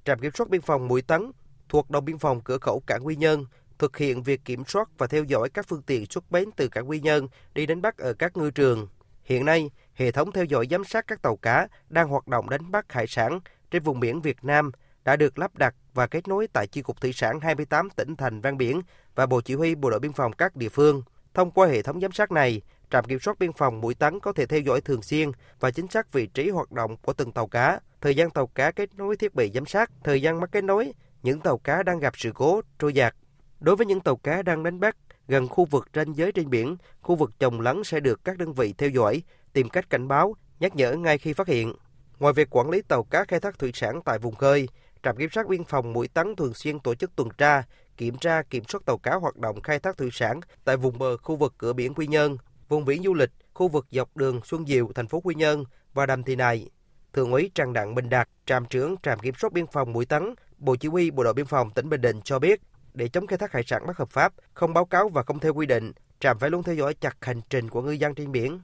[0.10, 1.32] trạm kiểm soát biên phòng Mũi Tấn
[1.70, 3.46] thuộc đồn biên phòng cửa khẩu cảng Quy Nhơn
[3.80, 6.90] thực hiện việc kiểm soát và theo dõi các phương tiện xuất bến từ cảng
[6.90, 8.88] Quy Nhơn đi đánh bắt ở các ngư trường.
[9.24, 12.72] Hiện nay, hệ thống theo dõi giám sát các tàu cá đang hoạt động đánh
[12.72, 13.40] bắt hải sản
[13.72, 14.72] trên vùng biển Việt Nam
[15.04, 18.42] đã được lắp đặt và kết nối tại Chi cục Thủy sản 28 tỉnh thành
[18.42, 18.82] ven biển
[19.16, 21.02] và Bộ Chỉ huy Bộ đội Biên phòng các địa phương.
[21.34, 24.34] Thông qua hệ thống giám sát này, trạm kiểm soát biên phòng Mũi Tấn có
[24.34, 27.48] thể theo dõi thường xuyên và chính xác vị trí hoạt động của từng tàu
[27.48, 30.64] cá, thời gian tàu cá kết nối thiết bị giám sát, thời gian mất kết
[30.64, 33.16] nối, những tàu cá đang gặp sự cố, trôi giạt.
[33.60, 34.96] Đối với những tàu cá đang đánh bắt
[35.28, 38.54] gần khu vực ranh giới trên biển, khu vực trồng lấn sẽ được các đơn
[38.54, 39.24] vị theo dõi,
[39.54, 41.74] tìm cách cảnh báo, nhắc nhở ngay khi phát hiện.
[42.20, 44.70] Ngoài việc quản lý tàu cá khai thác thủy sản tại vùng khơi,
[45.04, 47.64] trạm kiểm soát biên phòng Mũi Tấn thường xuyên tổ chức tuần tra,
[47.98, 51.18] kiểm tra kiểm soát tàu cá hoạt động khai thác thủy sản tại vùng bờ
[51.18, 52.38] khu vực cửa biển Quy Nhơn,
[52.70, 56.06] vùng biển du lịch, khu vực dọc đường Xuân Diệu, thành phố Quy Nhơn và
[56.06, 56.70] Đầm Thị Nại.
[57.14, 60.36] Thượng úy Trần Đặng Bình Đạt, trạm trưởng trạm kiểm soát biên phòng Mũi Tấn,
[60.58, 62.62] Bộ Chỉ huy Bộ đội Biên phòng tỉnh Bình Định cho biết,
[62.94, 65.54] để chống khai thác hải sản bất hợp pháp, không báo cáo và không theo
[65.54, 68.60] quy định, trạm phải luôn theo dõi chặt hành trình của ngư dân trên biển.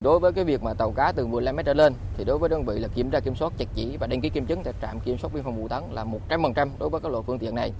[0.00, 2.48] Đối với cái việc mà tàu cá từ 15 mét trở lên thì đối với
[2.48, 4.74] đơn vị là kiểm tra kiểm soát chặt chẽ và đăng ký kiểm chứng tại
[4.82, 7.54] trạm kiểm soát biên phòng Mũi Tấn là 100% đối với các loại phương tiện
[7.54, 7.72] này.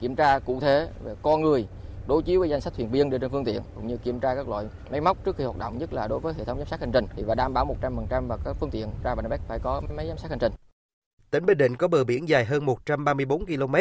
[0.00, 1.66] Kiểm tra cụ thể về con người,
[2.06, 4.48] đối chiếu với danh sách thuyền viên trên phương tiện cũng như kiểm tra các
[4.48, 6.80] loại máy móc trước khi hoạt động nhất là đối với hệ thống giám sát
[6.80, 9.40] hành trình thì và đảm bảo 100% và các phương tiện ra vào đánh bắc
[9.48, 10.52] phải có máy giám sát hành trình.
[11.30, 13.74] Tỉnh Bình Định có bờ biển dài hơn 134 km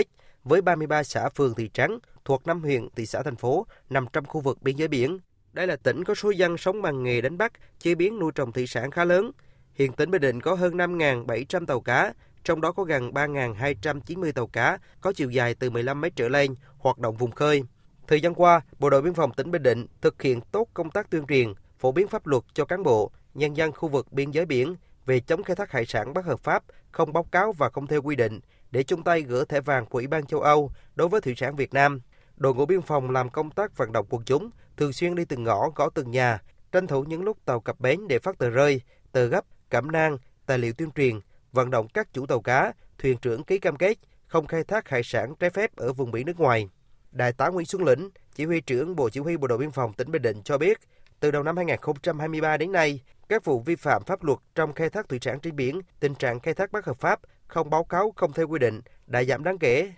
[0.43, 4.25] với 33 xã phường thị trấn thuộc năm huyện, thị xã thành phố nằm trong
[4.25, 5.19] khu vực biên giới biển.
[5.53, 8.51] Đây là tỉnh có số dân sống bằng nghề đánh bắt, chế biến nuôi trồng
[8.51, 9.31] thủy sản khá lớn.
[9.73, 14.47] Hiện tỉnh Bình Định có hơn 5.700 tàu cá, trong đó có gần 3.290 tàu
[14.47, 17.63] cá có chiều dài từ 15 mét trở lên hoạt động vùng khơi.
[18.07, 21.09] Thời gian qua, Bộ đội Biên phòng tỉnh Bình Định thực hiện tốt công tác
[21.09, 24.45] tuyên truyền, phổ biến pháp luật cho cán bộ, nhân dân khu vực biên giới
[24.45, 27.87] biển về chống khai thác hải sản bất hợp pháp, không báo cáo và không
[27.87, 28.39] theo quy định
[28.71, 31.55] để chung tay gỡ thẻ vàng của Ủy ban châu Âu đối với thủy sản
[31.55, 32.01] Việt Nam.
[32.37, 35.43] Đội ngũ biên phòng làm công tác vận động quần chúng, thường xuyên đi từng
[35.43, 36.41] ngõ, gõ từng nhà,
[36.71, 40.17] tranh thủ những lúc tàu cập bến để phát tờ rơi, tờ gấp, cảm nang,
[40.45, 41.19] tài liệu tuyên truyền,
[41.51, 45.03] vận động các chủ tàu cá, thuyền trưởng ký cam kết không khai thác hải
[45.03, 46.69] sản trái phép ở vùng biển nước ngoài.
[47.15, 49.93] Đại tá Nguyễn Xuân Lĩnh, chỉ huy trưởng Bộ Chỉ huy Bộ đội Biên phòng
[49.93, 50.80] tỉnh Bình Định cho biết,
[51.19, 55.10] từ đầu năm 2023 đến nay, các vụ vi phạm pháp luật trong khai thác
[55.10, 58.34] thủy sản trên biển, tình trạng khai thác bất hợp pháp, không báo cáo không
[58.34, 59.91] theo quy định đã giảm đáng kể.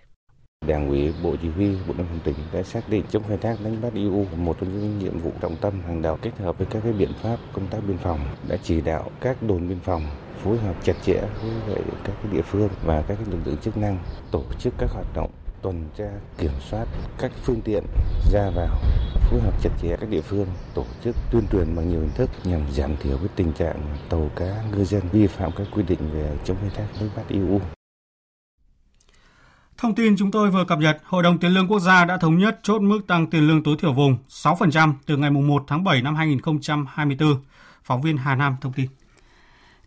[0.66, 3.56] Đảng ủy Bộ Chỉ huy Bộ Đội Biên tỉnh đã xác định chống khai thác
[3.64, 6.66] đánh bắt IU một trong những nhiệm vụ trọng tâm hàng đầu kết hợp với
[6.70, 10.02] các cái biện pháp công tác biên phòng đã chỉ đạo các đồn biên phòng
[10.42, 11.20] phối hợp chặt chẽ
[11.66, 13.98] với các cái địa phương và các cái lực lượng chức năng
[14.30, 15.30] tổ chức các hoạt động
[15.62, 16.86] tuần tra kiểm soát
[17.18, 17.84] các phương tiện
[18.32, 18.78] ra vào
[19.30, 22.30] phối hợp chặt chẽ các địa phương tổ chức tuyên truyền bằng nhiều hình thức
[22.44, 26.10] nhằm giảm thiểu cái tình trạng tàu cá ngư dân vi phạm các quy định
[26.12, 27.60] về chống khai thác nước bắt IU.
[29.76, 32.38] Thông tin chúng tôi vừa cập nhật, Hội đồng Tiền lương Quốc gia đã thống
[32.38, 36.02] nhất chốt mức tăng tiền lương tối thiểu vùng 6% từ ngày 1 tháng 7
[36.02, 37.42] năm 2024.
[37.84, 38.86] Phóng viên Hà Nam thông tin.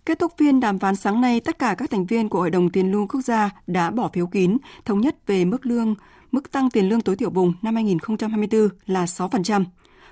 [0.05, 2.69] Kết thúc phiên đàm phán sáng nay, tất cả các thành viên của Hội đồng
[2.69, 5.95] Tiền lương Quốc gia đã bỏ phiếu kín, thống nhất về mức lương,
[6.31, 9.65] mức tăng tiền lương tối thiểu vùng năm 2024 là 6%.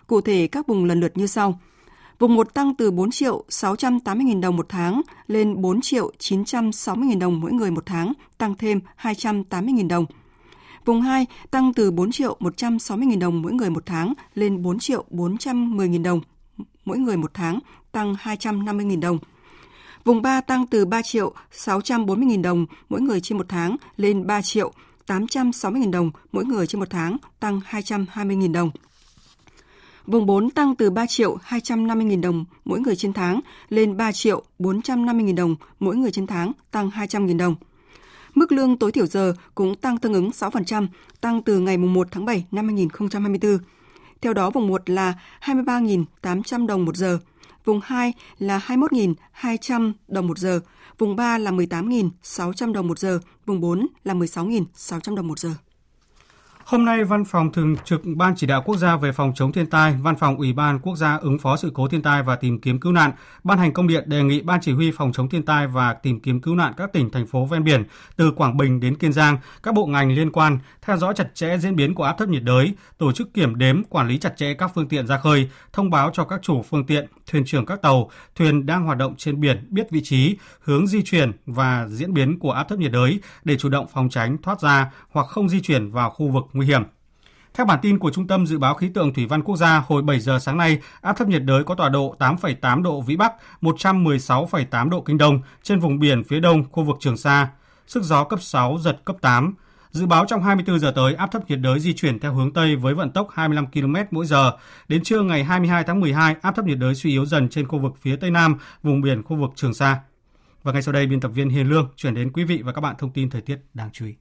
[0.08, 1.60] Cụ thể các vùng lần lượt như sau.
[2.20, 7.10] Vùng 1 tăng từ 4 triệu 680 000 đồng một tháng lên 4 triệu 960
[7.10, 10.06] 000 đồng mỗi người một tháng, tăng thêm 280 000 đồng.
[10.86, 14.80] Vùng 2 tăng từ 4 triệu 160 000 đồng mỗi người một tháng lên 4
[14.80, 16.22] triệu 410 000 đồng
[16.86, 17.60] mỗi người một tháng,
[17.92, 19.18] tăng 250 000 đồng.
[20.10, 24.42] Vùng 3 tăng từ 3 triệu 640.000 đồng mỗi người trên một tháng lên 3
[24.42, 24.74] triệu
[25.08, 28.72] 860.000 đồng mỗi người trên một tháng, tăng 220.000 đồng.
[30.06, 34.44] Vùng 4 tăng từ 3 triệu 250.000 đồng mỗi người trên tháng lên 3 triệu
[34.60, 37.56] 450.000 đồng mỗi người trên tháng, tăng 200.000 đồng.
[38.36, 40.88] Mức lương tối thiểu giờ cũng tăng tương ứng 6%,
[41.22, 43.58] tăng từ ngày 1 tháng 7 năm 2024.
[44.22, 47.20] Theo đó, vùng 1 là 23.800 đồng một giờ,
[47.66, 50.60] vùng 2 là 21.200 đồng một giờ,
[50.98, 55.50] vùng 3 là 18.600 đồng một giờ, vùng 4 là 16.600 đồng một giờ.
[56.70, 59.66] Hôm nay, Văn phòng Thường trực Ban Chỉ đạo Quốc gia về phòng chống thiên
[59.66, 62.60] tai, Văn phòng Ủy ban Quốc gia ứng phó sự cố thiên tai và tìm
[62.62, 63.12] kiếm cứu nạn
[63.44, 66.20] ban hành công điện đề nghị Ban Chỉ huy phòng chống thiên tai và tìm
[66.20, 67.84] kiếm cứu nạn các tỉnh thành phố ven biển
[68.16, 71.58] từ Quảng Bình đến Kiên Giang, các bộ ngành liên quan theo dõi chặt chẽ
[71.58, 74.54] diễn biến của áp thấp nhiệt đới, tổ chức kiểm đếm, quản lý chặt chẽ
[74.54, 77.82] các phương tiện ra khơi, thông báo cho các chủ phương tiện, thuyền trưởng các
[77.82, 82.14] tàu, thuyền đang hoạt động trên biển biết vị trí, hướng di chuyển và diễn
[82.14, 85.50] biến của áp thấp nhiệt đới để chủ động phòng tránh thoát ra hoặc không
[85.50, 86.84] di chuyển vào khu vực nguy hiểm.
[87.54, 90.02] Theo bản tin của Trung tâm Dự báo Khí tượng Thủy văn Quốc gia, hồi
[90.02, 93.34] 7 giờ sáng nay, áp thấp nhiệt đới có tọa độ 8,8 độ Vĩ Bắc,
[93.62, 97.50] 116,8 độ Kinh Đông trên vùng biển phía đông khu vực Trường Sa.
[97.88, 99.54] sức gió cấp 6, giật cấp 8.
[99.92, 102.76] Dự báo trong 24 giờ tới, áp thấp nhiệt đới di chuyển theo hướng Tây
[102.76, 104.52] với vận tốc 25 km mỗi giờ.
[104.88, 107.80] Đến trưa ngày 22 tháng 12, áp thấp nhiệt đới suy yếu dần trên khu
[107.80, 110.00] vực phía Tây Nam, vùng biển khu vực Trường Sa.
[110.64, 112.82] Và ngay sau đây, biên tập viên Hiền Lương chuyển đến quý vị và các
[112.82, 114.16] bạn thông tin thời tiết đáng chú ý.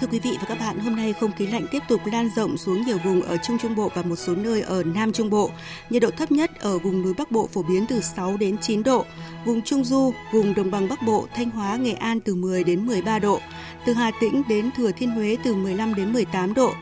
[0.00, 2.56] Thưa quý vị và các bạn, hôm nay không khí lạnh tiếp tục lan rộng
[2.56, 5.50] xuống nhiều vùng ở Trung Trung Bộ và một số nơi ở Nam Trung Bộ.
[5.90, 8.82] Nhiệt độ thấp nhất ở vùng núi Bắc Bộ phổ biến từ 6 đến 9
[8.82, 9.04] độ,
[9.44, 12.86] vùng Trung Du, vùng Đồng bằng Bắc Bộ, Thanh Hóa, Nghệ An từ 10 đến
[12.86, 13.40] 13 độ,
[13.86, 16.72] từ Hà Tĩnh đến Thừa Thiên Huế từ 15 đến 18 độ.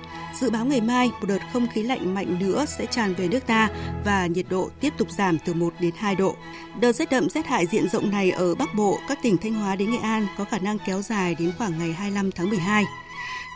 [0.41, 3.47] Dự báo ngày mai, một đợt không khí lạnh mạnh nữa sẽ tràn về nước
[3.47, 3.69] ta
[4.05, 6.37] và nhiệt độ tiếp tục giảm từ 1 đến 2 độ.
[6.81, 9.77] Đợt rét đậm rét hại diện rộng này ở Bắc Bộ, các tỉnh Thanh Hóa
[9.77, 12.85] đến Nghệ An có khả năng kéo dài đến khoảng ngày 25 tháng 12.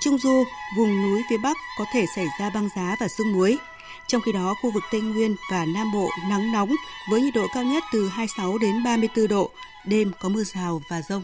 [0.00, 0.44] Trung Du,
[0.76, 3.58] vùng núi phía Bắc có thể xảy ra băng giá và sương muối.
[4.06, 6.70] Trong khi đó, khu vực Tây Nguyên và Nam Bộ nắng nóng
[7.10, 9.50] với nhiệt độ cao nhất từ 26 đến 34 độ,
[9.86, 11.22] đêm có mưa rào và rông.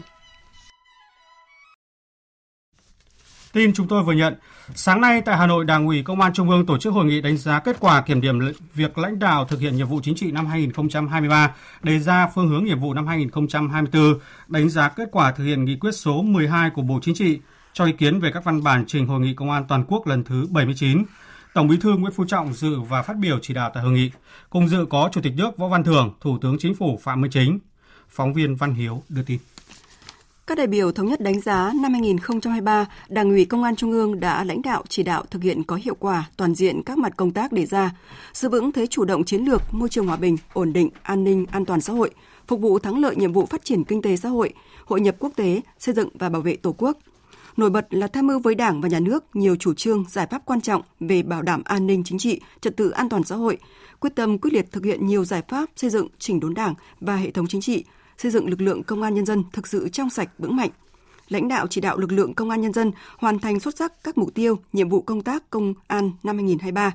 [3.53, 4.35] Tin chúng tôi vừa nhận,
[4.75, 7.21] sáng nay tại Hà Nội, Đảng ủy Công an Trung ương tổ chức hội nghị
[7.21, 8.39] đánh giá kết quả kiểm điểm
[8.73, 12.65] việc lãnh đạo thực hiện nhiệm vụ chính trị năm 2023, đề ra phương hướng
[12.65, 16.81] nhiệm vụ năm 2024, đánh giá kết quả thực hiện nghị quyết số 12 của
[16.81, 17.39] Bộ Chính trị,
[17.77, 20.23] cho ý kiến về các văn bản trình Hội nghị Công an Toàn quốc lần
[20.23, 21.03] thứ 79.
[21.53, 24.11] Tổng Bí thư Nguyễn Phú Trọng dự và phát biểu chỉ đạo tại hội nghị.
[24.49, 27.31] Cùng dự có Chủ tịch nước Võ Văn Thưởng, Thủ tướng Chính phủ Phạm Minh
[27.31, 27.59] Chính.
[28.09, 29.39] Phóng viên Văn Hiếu đưa tin.
[30.47, 34.19] Các đại biểu thống nhất đánh giá năm 2023, Đảng ủy Công an Trung ương
[34.19, 37.31] đã lãnh đạo chỉ đạo thực hiện có hiệu quả toàn diện các mặt công
[37.31, 37.91] tác đề ra,
[38.33, 41.45] giữ vững thế chủ động chiến lược, môi trường hòa bình, ổn định, an ninh,
[41.51, 42.11] an toàn xã hội,
[42.47, 44.53] phục vụ thắng lợi nhiệm vụ phát triển kinh tế xã hội,
[44.85, 46.97] hội nhập quốc tế, xây dựng và bảo vệ Tổ quốc–
[47.57, 50.41] Nổi bật là tham mưu với Đảng và Nhà nước nhiều chủ trương, giải pháp
[50.45, 53.57] quan trọng về bảo đảm an ninh chính trị, trật tự an toàn xã hội,
[53.99, 57.15] quyết tâm quyết liệt thực hiện nhiều giải pháp xây dựng chỉnh đốn Đảng và
[57.15, 57.85] hệ thống chính trị,
[58.17, 60.69] xây dựng lực lượng công an nhân dân thực sự trong sạch vững mạnh.
[61.29, 64.17] Lãnh đạo chỉ đạo lực lượng công an nhân dân hoàn thành xuất sắc các
[64.17, 66.93] mục tiêu, nhiệm vụ công tác công an năm 2023.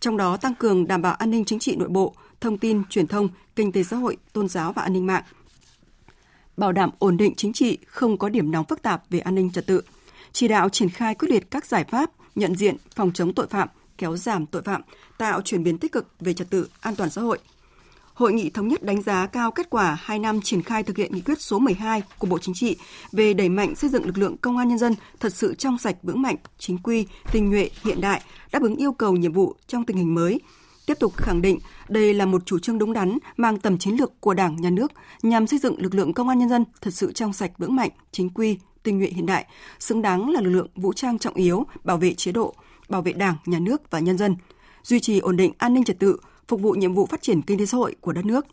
[0.00, 3.06] Trong đó tăng cường đảm bảo an ninh chính trị nội bộ, thông tin, truyền
[3.06, 5.22] thông, kinh tế xã hội, tôn giáo và an ninh mạng,
[6.56, 9.50] bảo đảm ổn định chính trị, không có điểm nóng phức tạp về an ninh
[9.50, 9.82] trật tự,
[10.32, 13.68] chỉ đạo triển khai quyết liệt các giải pháp nhận diện, phòng chống tội phạm,
[13.98, 14.82] kéo giảm tội phạm,
[15.18, 17.38] tạo chuyển biến tích cực về trật tự an toàn xã hội.
[18.14, 21.12] Hội nghị thống nhất đánh giá cao kết quả 2 năm triển khai thực hiện
[21.14, 22.76] nghị quyết số 12 của Bộ Chính trị
[23.12, 25.96] về đẩy mạnh xây dựng lực lượng công an nhân dân thật sự trong sạch
[26.02, 29.84] vững mạnh, chính quy, tinh nhuệ, hiện đại, đáp ứng yêu cầu nhiệm vụ trong
[29.84, 30.40] tình hình mới,
[30.86, 34.20] tiếp tục khẳng định đây là một chủ trương đúng đắn, mang tầm chiến lược
[34.20, 37.12] của Đảng, Nhà nước nhằm xây dựng lực lượng công an nhân dân thật sự
[37.12, 39.46] trong sạch vững mạnh, chính quy, tinh nhuệ hiện đại,
[39.78, 42.54] xứng đáng là lực lượng vũ trang trọng yếu, bảo vệ chế độ,
[42.88, 44.36] bảo vệ Đảng, Nhà nước và nhân dân,
[44.82, 46.16] duy trì ổn định an ninh trật tự,
[46.48, 48.46] phục vụ nhiệm vụ phát triển kinh tế xã hội của đất nước.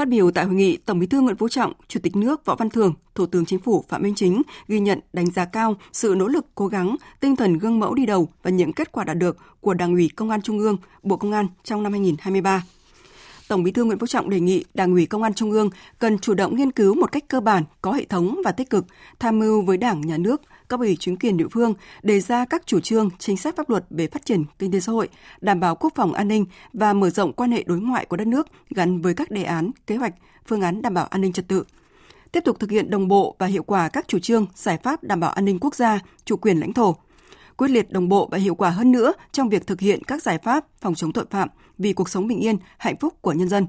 [0.00, 2.54] Phát biểu tại hội nghị, Tổng Bí thư Nguyễn Phú Trọng, Chủ tịch nước Võ
[2.54, 6.14] Văn Thưởng, Thủ tướng Chính phủ Phạm Minh Chính ghi nhận đánh giá cao sự
[6.16, 9.16] nỗ lực cố gắng, tinh thần gương mẫu đi đầu và những kết quả đạt
[9.16, 12.62] được của Đảng ủy Công an Trung ương, Bộ Công an trong năm 2023.
[13.48, 16.18] Tổng Bí thư Nguyễn Phú Trọng đề nghị Đảng ủy Công an Trung ương cần
[16.18, 18.86] chủ động nghiên cứu một cách cơ bản, có hệ thống và tích cực,
[19.18, 22.62] tham mưu với Đảng, Nhà nước, cấp ủy chính quyền địa phương đề ra các
[22.66, 25.08] chủ trương, chính sách pháp luật về phát triển kinh tế xã hội,
[25.40, 28.26] đảm bảo quốc phòng an ninh và mở rộng quan hệ đối ngoại của đất
[28.26, 30.14] nước gắn với các đề án, kế hoạch,
[30.46, 31.64] phương án đảm bảo an ninh trật tự.
[32.32, 35.20] Tiếp tục thực hiện đồng bộ và hiệu quả các chủ trương, giải pháp đảm
[35.20, 36.96] bảo an ninh quốc gia, chủ quyền lãnh thổ,
[37.56, 40.38] quyết liệt đồng bộ và hiệu quả hơn nữa trong việc thực hiện các giải
[40.38, 43.66] pháp phòng chống tội phạm vì cuộc sống bình yên, hạnh phúc của nhân dân.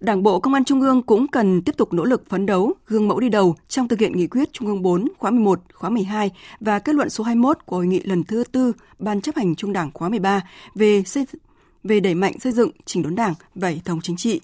[0.00, 3.08] Đảng bộ Công an Trung ương cũng cần tiếp tục nỗ lực phấn đấu, gương
[3.08, 6.30] mẫu đi đầu trong thực hiện nghị quyết Trung ương 4 khóa 11, khóa 12
[6.60, 9.72] và kết luận số 21 của hội nghị lần thứ tư Ban chấp hành Trung
[9.72, 10.40] đảng khóa 13
[10.74, 11.26] về xây
[11.84, 14.40] về đẩy mạnh xây dựng chỉnh đốn Đảng và hệ thống chính trị,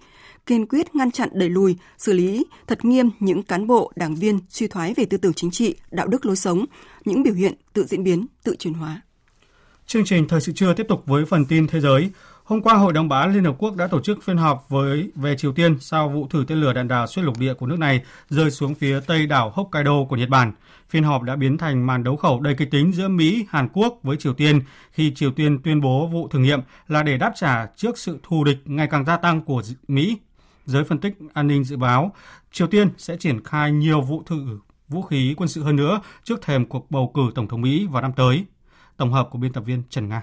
[0.46, 4.38] kiên quyết ngăn chặn đẩy lùi, xử lý thật nghiêm những cán bộ, đảng viên
[4.48, 6.64] suy thoái về tư tưởng chính trị, đạo đức lối sống,
[7.04, 9.02] những biểu hiện tự diễn biến, tự chuyển hóa.
[9.86, 12.10] Chương trình Thời sự trưa tiếp tục với phần tin thế giới.
[12.44, 15.10] Hôm qua, Hội đồng Bảo an Liên Hợp Quốc đã tổ chức phiên họp với
[15.14, 17.78] về Triều Tiên sau vụ thử tên lửa đạn đạo xuyên lục địa của nước
[17.78, 20.52] này rơi xuống phía tây đảo Hokkaido của Nhật Bản.
[20.88, 23.98] Phiên họp đã biến thành màn đấu khẩu đầy kịch tính giữa Mỹ, Hàn Quốc
[24.02, 24.60] với Triều Tiên
[24.92, 28.44] khi Triều Tiên tuyên bố vụ thử nghiệm là để đáp trả trước sự thù
[28.44, 30.18] địch ngày càng gia tăng của Mỹ.
[30.66, 32.12] Giới phân tích an ninh dự báo,
[32.52, 36.42] Triều Tiên sẽ triển khai nhiều vụ thử vũ khí quân sự hơn nữa trước
[36.42, 38.44] thềm cuộc bầu cử Tổng thống Mỹ vào năm tới.
[38.96, 40.22] Tổng hợp của biên tập viên Trần Nga.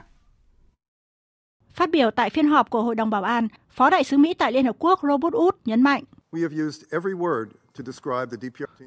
[1.73, 4.51] Phát biểu tại phiên họp của Hội đồng Bảo an, Phó Đại sứ Mỹ tại
[4.51, 6.03] Liên Hợp Quốc Robert Wood nhấn mạnh.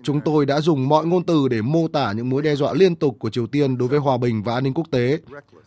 [0.02, 2.96] Chúng tôi đã dùng mọi ngôn từ để mô tả những mối đe dọa liên
[2.96, 5.20] tục của Triều Tiên đối với hòa bình và an ninh quốc tế.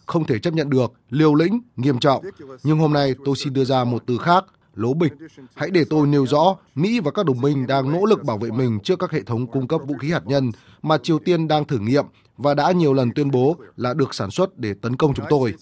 [0.06, 2.23] Không thể chấp nhận được, liều lĩnh, nghiêm trọng.
[2.63, 5.13] Nhưng hôm nay tôi xin đưa ra một từ khác, lố bịch.
[5.56, 8.51] Hãy để tôi nêu rõ, Mỹ và các đồng minh đang nỗ lực bảo vệ
[8.51, 10.51] mình trước các hệ thống cung cấp vũ khí hạt nhân
[10.82, 12.06] mà Triều Tiên đang thử nghiệm
[12.38, 15.53] và đã nhiều lần tuyên bố là được sản xuất để tấn công chúng tôi.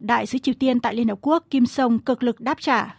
[0.00, 2.96] Đại sứ Triều Tiên tại Liên Hợp Quốc Kim Song cực lực đáp trả.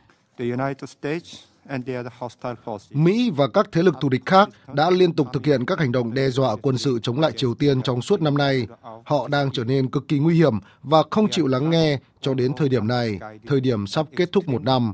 [2.91, 5.91] Mỹ và các thế lực thù địch khác đã liên tục thực hiện các hành
[5.91, 8.67] động đe dọa quân sự chống lại Triều Tiên trong suốt năm nay.
[9.05, 10.53] Họ đang trở nên cực kỳ nguy hiểm
[10.83, 14.47] và không chịu lắng nghe cho đến thời điểm này, thời điểm sắp kết thúc
[14.47, 14.93] một năm.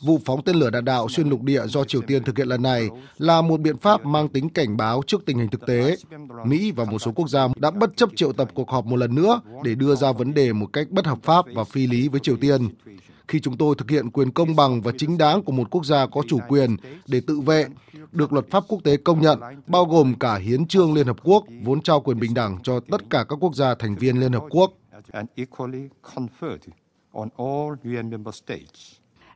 [0.00, 2.62] Vụ phóng tên lửa đạn đạo xuyên lục địa do Triều Tiên thực hiện lần
[2.62, 5.96] này là một biện pháp mang tính cảnh báo trước tình hình thực tế.
[6.44, 9.14] Mỹ và một số quốc gia đã bất chấp triệu tập cuộc họp một lần
[9.14, 12.20] nữa để đưa ra vấn đề một cách bất hợp pháp và phi lý với
[12.20, 12.68] Triều Tiên
[13.28, 16.06] khi chúng tôi thực hiện quyền công bằng và chính đáng của một quốc gia
[16.06, 17.66] có chủ quyền để tự vệ,
[18.12, 21.44] được luật pháp quốc tế công nhận, bao gồm cả hiến trương Liên Hợp Quốc
[21.64, 24.42] vốn trao quyền bình đẳng cho tất cả các quốc gia thành viên Liên Hợp
[24.50, 24.72] Quốc.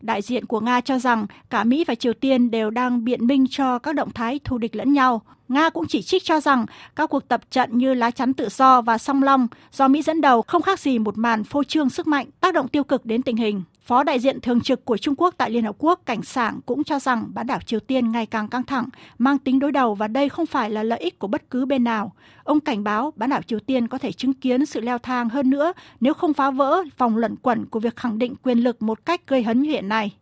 [0.00, 3.46] Đại diện của Nga cho rằng cả Mỹ và Triều Tiên đều đang biện minh
[3.50, 5.22] cho các động thái thù địch lẫn nhau.
[5.48, 8.82] Nga cũng chỉ trích cho rằng các cuộc tập trận như lá chắn tự do
[8.82, 12.06] và song long do Mỹ dẫn đầu không khác gì một màn phô trương sức
[12.06, 13.62] mạnh tác động tiêu cực đến tình hình.
[13.90, 16.84] Phó đại diện thường trực của Trung Quốc tại Liên Hợp Quốc Cảnh Sảng cũng
[16.84, 20.08] cho rằng bán đảo Triều Tiên ngày càng căng thẳng, mang tính đối đầu và
[20.08, 22.12] đây không phải là lợi ích của bất cứ bên nào.
[22.44, 25.50] Ông cảnh báo bán đảo Triều Tiên có thể chứng kiến sự leo thang hơn
[25.50, 29.06] nữa nếu không phá vỡ vòng luẩn quẩn của việc khẳng định quyền lực một
[29.06, 30.16] cách gây hấn như hiện nay.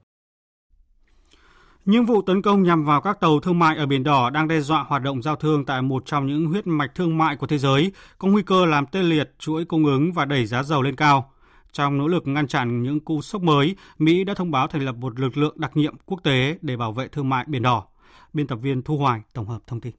[1.85, 4.61] Những vụ tấn công nhằm vào các tàu thương mại ở Biển Đỏ đang đe
[4.61, 7.59] dọa hoạt động giao thương tại một trong những huyết mạch thương mại của thế
[7.59, 10.97] giới, có nguy cơ làm tê liệt chuỗi cung ứng và đẩy giá dầu lên
[10.97, 11.33] cao.
[11.79, 14.97] Trong nỗ lực ngăn chặn những cú sốc mới, Mỹ đã thông báo thành lập
[14.97, 17.87] một lực lượng đặc nhiệm quốc tế để bảo vệ thương mại Biển Đỏ.
[18.33, 19.93] Biên tập viên Thu Hoài tổng hợp thông tin.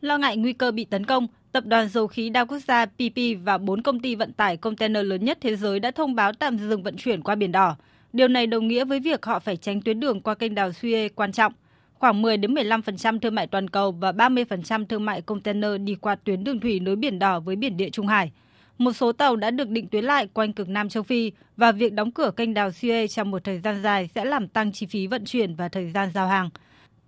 [0.00, 3.44] Lo ngại nguy cơ bị tấn công, Tập đoàn Dầu khí đa quốc gia PP
[3.44, 6.58] và bốn công ty vận tải container lớn nhất thế giới đã thông báo tạm
[6.58, 7.76] dừng vận chuyển qua Biển Đỏ.
[8.12, 11.08] Điều này đồng nghĩa với việc họ phải tránh tuyến đường qua kênh đào Suez
[11.14, 11.52] quan trọng.
[11.94, 16.14] Khoảng 10 đến 15% thương mại toàn cầu và 30% thương mại container đi qua
[16.14, 18.32] tuyến đường thủy nối Biển Đỏ với Biển Địa Trung Hải.
[18.78, 21.92] Một số tàu đã được định tuyến lại quanh cực Nam châu Phi và việc
[21.92, 25.06] đóng cửa kênh đào Suez trong một thời gian dài sẽ làm tăng chi phí
[25.06, 26.50] vận chuyển và thời gian giao hàng.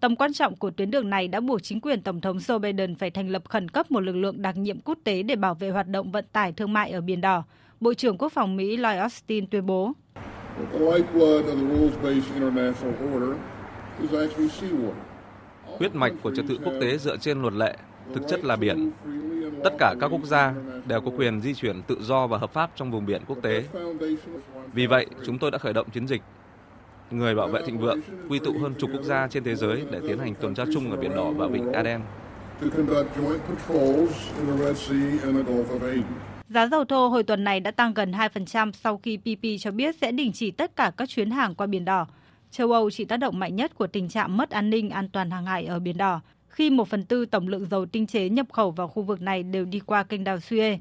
[0.01, 2.95] Tầm quan trọng của tuyến đường này đã buộc chính quyền Tổng thống Joe Biden
[2.95, 5.71] phải thành lập khẩn cấp một lực lượng đặc nhiệm quốc tế để bảo vệ
[5.71, 7.45] hoạt động vận tải thương mại ở Biển Đỏ.
[7.81, 9.93] Bộ trưởng Quốc phòng Mỹ Lloyd Austin tuyên bố.
[15.79, 17.77] Huyết mạch của trật tự quốc tế dựa trên luật lệ,
[18.15, 18.91] thực chất là biển.
[19.65, 20.55] Tất cả các quốc gia
[20.87, 23.65] đều có quyền di chuyển tự do và hợp pháp trong vùng biển quốc tế.
[24.73, 26.23] Vì vậy, chúng tôi đã khởi động chiến dịch
[27.11, 30.01] Người bảo vệ thịnh vượng quy tụ hơn chục quốc gia trên thế giới để
[30.09, 32.01] tiến hành tuần tra chung ở Biển Đỏ và Vịnh Aden.
[36.49, 39.97] Giá dầu thô hồi tuần này đã tăng gần 2% sau khi PP cho biết
[40.01, 42.07] sẽ đình chỉ tất cả các chuyến hàng qua Biển Đỏ.
[42.51, 45.31] Châu Âu chịu tác động mạnh nhất của tình trạng mất an ninh an toàn
[45.31, 46.21] hàng hải ở Biển Đỏ,
[46.59, 49.43] khi một phần tư tổng lượng dầu tinh chế nhập khẩu vào khu vực này
[49.43, 50.79] đều đi qua kênh đào Suez.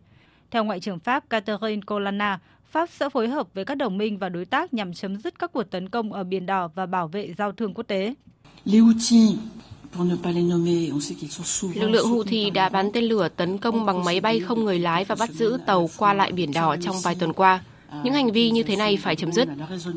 [0.52, 2.40] Theo Ngoại trưởng Pháp Catherine Colonna,
[2.72, 5.52] Pháp sẽ phối hợp với các đồng minh và đối tác nhằm chấm dứt các
[5.54, 8.14] cuộc tấn công ở Biển Đỏ và bảo vệ giao thương quốc tế.
[11.76, 15.06] Lực lượng Houthi đã bắn tên lửa tấn công bằng máy bay không người lái
[15.06, 17.64] và bắt giữ tàu qua lại Biển Đỏ trong vài tuần qua.
[18.04, 19.48] Những hành vi như thế này phải chấm dứt.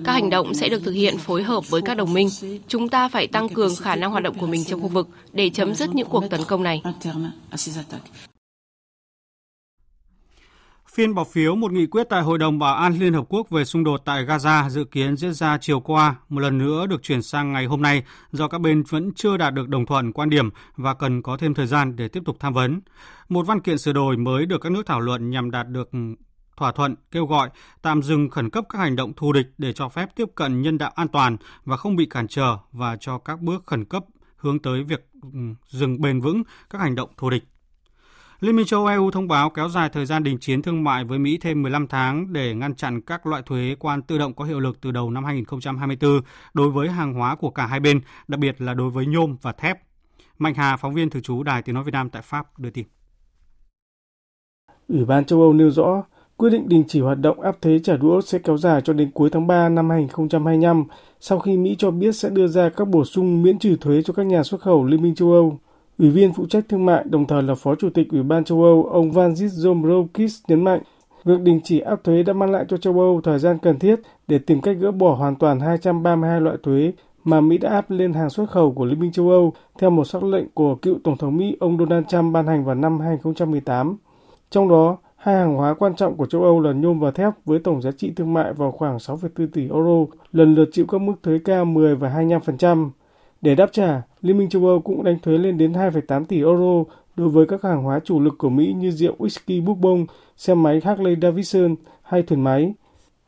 [0.05, 2.29] Các hành động sẽ được thực hiện phối hợp với các đồng minh.
[2.69, 5.51] Chúng ta phải tăng cường khả năng hoạt động của mình trong khu vực để
[5.51, 6.83] chấm dứt những cuộc tấn công này.
[10.95, 13.65] Phiên bỏ phiếu một nghị quyết tại Hội đồng Bảo an Liên Hợp Quốc về
[13.65, 17.23] xung đột tại Gaza dự kiến diễn ra chiều qua, một lần nữa được chuyển
[17.23, 20.51] sang ngày hôm nay do các bên vẫn chưa đạt được đồng thuận quan điểm
[20.77, 22.81] và cần có thêm thời gian để tiếp tục tham vấn.
[23.29, 25.91] Một văn kiện sửa đổi mới được các nước thảo luận nhằm đạt được
[26.57, 27.51] thỏa thuận kêu gọi
[27.83, 30.79] tạm dừng khẩn cấp các hành động thù địch để cho phép tiếp cận nhân
[30.79, 34.05] đạo an toàn và không bị cản trở và cho các bước khẩn cấp
[34.37, 37.45] hướng tới việc ừ, dừng bền vững các hành động thù địch.
[38.41, 41.19] Liên minh châu EU thông báo kéo dài thời gian đình chiến thương mại với
[41.19, 44.61] Mỹ thêm 15 tháng để ngăn chặn các loại thuế quan tự động có hiệu
[44.61, 46.21] lực từ đầu năm 2024
[46.55, 49.53] đối với hàng hóa của cả hai bên, đặc biệt là đối với nhôm và
[49.53, 49.79] thép.
[50.39, 52.87] Mạnh Hà, phóng viên thường trú Đài Tiếng Nói Việt Nam tại Pháp đưa tin.
[54.89, 56.03] Ủy ban châu Âu nêu rõ,
[56.41, 59.11] quyết định đình chỉ hoạt động áp thuế trả đũa sẽ kéo dài cho đến
[59.15, 60.85] cuối tháng 3 năm 2025
[61.21, 64.13] sau khi Mỹ cho biết sẽ đưa ra các bổ sung miễn trừ thuế cho
[64.15, 65.59] các nhà xuất khẩu Liên minh châu Âu.
[65.99, 68.63] Ủy viên phụ trách thương mại đồng thời là Phó Chủ tịch Ủy ban châu
[68.63, 70.81] Âu ông Vanzis Dombrovskis nhấn mạnh,
[71.25, 74.01] việc đình chỉ áp thuế đã mang lại cho châu Âu thời gian cần thiết
[74.29, 76.93] để tìm cách gỡ bỏ hoàn toàn 232 loại thuế
[77.25, 80.05] mà Mỹ đã áp lên hàng xuất khẩu của Liên minh châu Âu theo một
[80.05, 83.97] sắc lệnh của cựu Tổng thống Mỹ ông Donald Trump ban hành vào năm 2018.
[84.51, 87.59] Trong đó, Hai hàng hóa quan trọng của châu Âu là nhôm và thép với
[87.59, 91.13] tổng giá trị thương mại vào khoảng 6,4 tỷ euro, lần lượt chịu các mức
[91.23, 92.91] thuế cao 10 và 25%.
[93.41, 96.85] Để đáp trả, Liên minh châu Âu cũng đánh thuế lên đến 2,8 tỷ euro
[97.17, 100.07] đối với các hàng hóa chủ lực của Mỹ như rượu whisky bourbon,
[100.37, 102.75] xe máy Harley Davidson hay thuyền máy.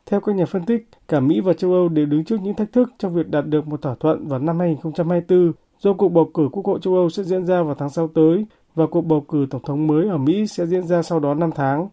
[0.06, 2.72] Theo các nhà phân tích, cả Mỹ và châu Âu đều đứng trước những thách
[2.72, 6.48] thức trong việc đạt được một thỏa thuận vào năm 2024 do cuộc bầu cử
[6.52, 8.44] Quốc hội châu Âu sẽ diễn ra vào tháng sau tới
[8.74, 11.50] và cuộc bầu cử tổng thống mới ở Mỹ sẽ diễn ra sau đó 5
[11.54, 11.88] tháng.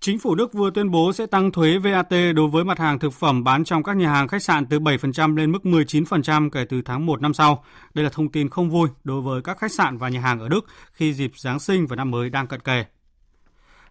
[0.00, 3.12] Chính phủ Đức vừa tuyên bố sẽ tăng thuế VAT đối với mặt hàng thực
[3.12, 6.82] phẩm bán trong các nhà hàng khách sạn từ 7% lên mức 19% kể từ
[6.82, 7.64] tháng 1 năm sau.
[7.94, 10.48] Đây là thông tin không vui đối với các khách sạn và nhà hàng ở
[10.48, 12.84] Đức khi dịp Giáng sinh và năm mới đang cận kề.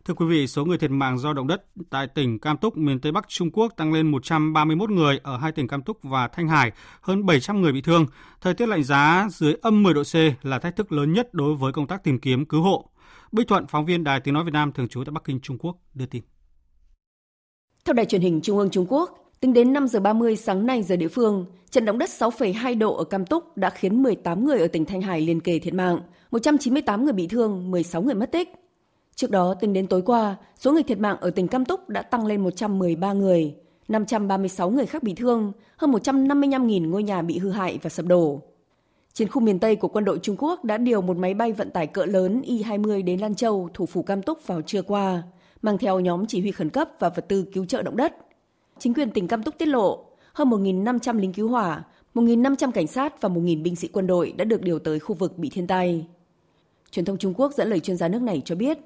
[0.06, 3.00] Thưa quý vị, số người thiệt mạng do động đất tại tỉnh Cam Túc, miền
[3.00, 6.48] Tây Bắc Trung Quốc tăng lên 131 người ở hai tỉnh Cam Túc và Thanh
[6.48, 6.72] Hải,
[7.02, 8.06] hơn 700 người bị thương.
[8.42, 11.56] Thời tiết lạnh giá dưới âm 10 độ C là thách thức lớn nhất đối
[11.56, 12.90] với công tác tìm kiếm cứu hộ.
[13.32, 15.58] Bích Thuận, phóng viên Đài Tiếng Nói Việt Nam thường trú tại Bắc Kinh, Trung
[15.58, 16.24] Quốc, đưa tin.
[17.86, 20.84] Theo Đài truyền hình Trung ương Trung Quốc, tính đến 5 giờ 30 sáng nay
[20.84, 24.60] giờ địa phương, trận động đất 6,2 độ ở Cam Túc đã khiến 18 người
[24.60, 26.00] ở tỉnh Thanh Hải liên kề thiệt mạng,
[26.32, 28.61] 198 người bị thương, 16 người mất tích.
[29.16, 32.02] Trước đó, tính đến tối qua, số người thiệt mạng ở tỉnh Cam Túc đã
[32.02, 33.56] tăng lên 113 người,
[33.88, 38.42] 536 người khác bị thương, hơn 155.000 ngôi nhà bị hư hại và sập đổ.
[39.14, 41.70] Trên khu miền Tây của quân đội Trung Quốc đã điều một máy bay vận
[41.70, 45.24] tải cỡ lớn Y-20 đến Lan Châu, thủ phủ Cam Túc vào trưa qua,
[45.62, 48.16] mang theo nhóm chỉ huy khẩn cấp và vật tư cứu trợ động đất.
[48.80, 51.84] Chính quyền tỉnh Cam Túc tiết lộ, hơn 1.500 lính cứu hỏa,
[52.14, 55.38] 1.500 cảnh sát và 1.000 binh sĩ quân đội đã được điều tới khu vực
[55.38, 56.08] bị thiên tai.
[56.92, 58.78] Truyền thông Trung Quốc dẫn lời chuyên gia nước này cho biết,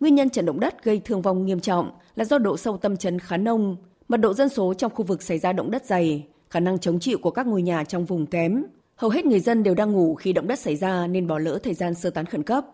[0.00, 2.96] nguyên nhân trận động đất gây thương vong nghiêm trọng là do độ sâu tâm
[2.96, 3.76] chấn khá nông,
[4.08, 7.00] mật độ dân số trong khu vực xảy ra động đất dày, khả năng chống
[7.00, 8.64] chịu của các ngôi nhà trong vùng kém
[9.00, 11.58] Hầu hết người dân đều đang ngủ khi động đất xảy ra nên bỏ lỡ
[11.62, 12.66] thời gian sơ tán khẩn cấp.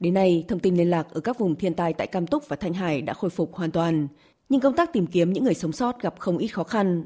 [0.00, 2.56] Đến nay, thông tin liên lạc ở các vùng thiên tai tại Cam Túc và
[2.56, 4.08] Thanh Hải đã khôi phục hoàn toàn,
[4.48, 7.04] nhưng công tác tìm kiếm những người sống sót gặp không ít khó khăn.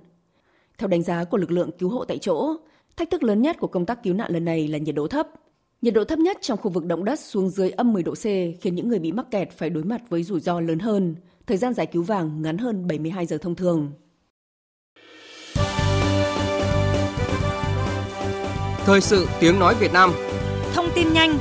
[0.79, 2.57] Theo đánh giá của lực lượng cứu hộ tại chỗ,
[2.97, 5.29] thách thức lớn nhất của công tác cứu nạn lần này là nhiệt độ thấp.
[5.85, 8.22] Nhiệt độ thấp nhất trong khu vực động đất xuống dưới âm 10 độ C
[8.22, 11.14] khiến những người bị mắc kẹt phải đối mặt với rủi ro lớn hơn,
[11.47, 13.93] thời gian giải cứu vàng ngắn hơn 72 giờ thông thường.
[18.85, 20.12] Thời sự tiếng nói Việt Nam.
[20.74, 21.39] Thông tin nhanh.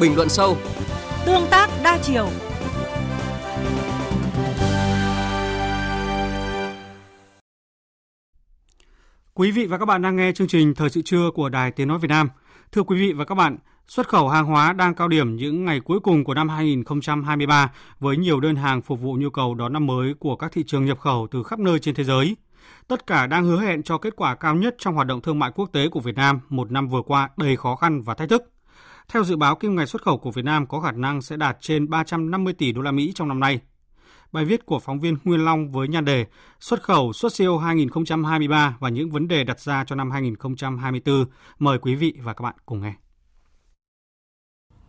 [0.00, 0.56] Bình luận sâu.
[1.26, 2.28] Tương tác đa chiều.
[9.34, 11.88] Quý vị và các bạn đang nghe chương trình Thời sự trưa của Đài Tiếng
[11.88, 12.28] Nói Việt Nam.
[12.72, 13.58] Thưa quý vị và các bạn,
[13.88, 18.16] xuất khẩu hàng hóa đang cao điểm những ngày cuối cùng của năm 2023 với
[18.16, 20.98] nhiều đơn hàng phục vụ nhu cầu đón năm mới của các thị trường nhập
[20.98, 22.36] khẩu từ khắp nơi trên thế giới–
[22.88, 25.50] Tất cả đang hứa hẹn cho kết quả cao nhất trong hoạt động thương mại
[25.54, 28.42] quốc tế của Việt Nam một năm vừa qua đầy khó khăn và thách thức.
[29.08, 31.56] Theo dự báo, kim ngạch xuất khẩu của Việt Nam có khả năng sẽ đạt
[31.60, 33.60] trên 350 tỷ đô la Mỹ trong năm nay.
[34.32, 36.26] Bài viết của phóng viên Nguyên Long với nhan đề
[36.60, 41.24] Xuất khẩu xuất siêu 2023 và những vấn đề đặt ra cho năm 2024.
[41.58, 42.94] Mời quý vị và các bạn cùng nghe.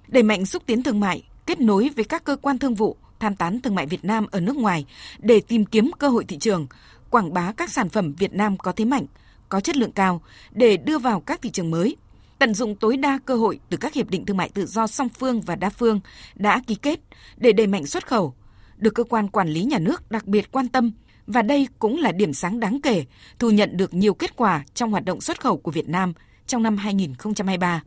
[0.07, 3.35] Đẩy mạnh xúc tiến thương mại, kết nối với các cơ quan thương vụ, tham
[3.35, 4.85] tán thương mại Việt Nam ở nước ngoài
[5.19, 6.67] để tìm kiếm cơ hội thị trường,
[7.09, 9.05] quảng bá các sản phẩm Việt Nam có thế mạnh,
[9.49, 10.21] có chất lượng cao
[10.51, 11.95] để đưa vào các thị trường mới,
[12.39, 15.09] tận dụng tối đa cơ hội từ các hiệp định thương mại tự do song
[15.09, 15.99] phương và đa phương
[16.35, 16.99] đã ký kết
[17.37, 18.33] để đẩy mạnh xuất khẩu,
[18.81, 20.91] được cơ quan quản lý nhà nước đặc biệt quan tâm
[21.27, 23.05] và đây cũng là điểm sáng đáng kể
[23.39, 26.13] thu nhận được nhiều kết quả trong hoạt động xuất khẩu của Việt Nam
[26.47, 27.81] trong năm 2023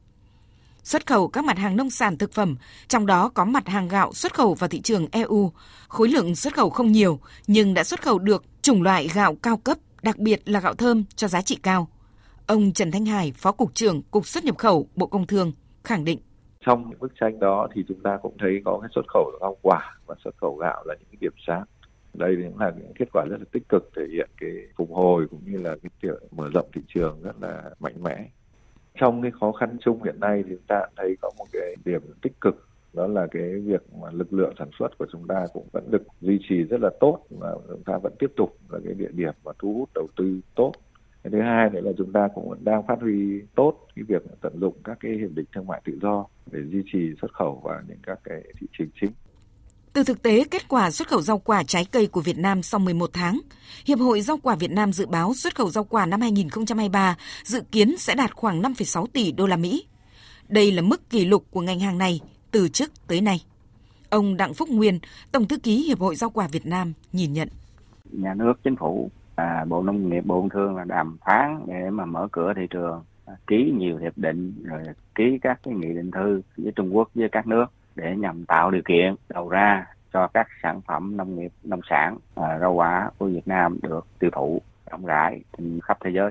[0.85, 2.57] xuất khẩu các mặt hàng nông sản thực phẩm,
[2.89, 5.53] trong đó có mặt hàng gạo xuất khẩu vào thị trường EU.
[5.89, 9.57] Khối lượng xuất khẩu không nhiều, nhưng đã xuất khẩu được chủng loại gạo cao
[9.57, 11.89] cấp, đặc biệt là gạo thơm cho giá trị cao.
[12.47, 15.53] Ông Trần Thanh Hải, Phó Cục trưởng Cục xuất nhập khẩu Bộ Công Thương,
[15.85, 16.19] khẳng định.
[16.67, 19.57] Trong những bức tranh đó thì chúng ta cũng thấy có cái xuất khẩu rau
[19.63, 21.65] quả và xuất khẩu gạo là những cái điểm sáng.
[22.15, 25.27] Đây cũng là những kết quả rất là tích cực thể hiện cái phục hồi
[25.31, 28.29] cũng như là cái việc mở rộng thị trường rất là mạnh mẽ
[29.01, 32.03] trong cái khó khăn chung hiện nay thì chúng ta thấy có một cái điểm
[32.23, 35.67] tích cực, đó là cái việc mà lực lượng sản xuất của chúng ta cũng
[35.73, 38.95] vẫn được duy trì rất là tốt và chúng ta vẫn tiếp tục là cái
[38.95, 40.73] địa điểm mà thu hút đầu tư tốt
[41.25, 44.23] cái thứ hai nữa là chúng ta cũng vẫn đang phát huy tốt cái việc
[44.41, 47.61] tận dụng các cái hiệp định thương mại tự do để duy trì xuất khẩu
[47.65, 49.11] vào những các cái thị trường chính
[49.93, 52.81] từ thực tế kết quả xuất khẩu rau quả trái cây của Việt Nam sau
[52.81, 53.41] 11 tháng,
[53.87, 57.63] Hiệp hội Rau quả Việt Nam dự báo xuất khẩu rau quả năm 2023 dự
[57.73, 59.87] kiến sẽ đạt khoảng 5,6 tỷ đô la Mỹ.
[60.49, 62.21] Đây là mức kỷ lục của ngành hàng này
[62.51, 63.45] từ trước tới nay.
[64.11, 64.99] Ông Đặng Phúc Nguyên,
[65.33, 67.49] Tổng thư ký Hiệp hội Rau quả Việt Nam nhìn nhận.
[68.13, 69.11] Nhà nước, chính phủ,
[69.43, 72.67] à, Bộ Nông nghiệp, Bộ Công Thương là đàm phán để mà mở cửa thị
[72.71, 73.03] trường,
[73.47, 74.83] ký nhiều hiệp định rồi
[75.15, 78.71] ký các cái nghị định thư với Trung Quốc với các nước để nhằm tạo
[78.71, 83.11] điều kiện đầu ra cho các sản phẩm nông nghiệp nông sản à, rau quả
[83.19, 86.31] của Việt Nam được tiêu thụ rộng rãi trên khắp thế giới.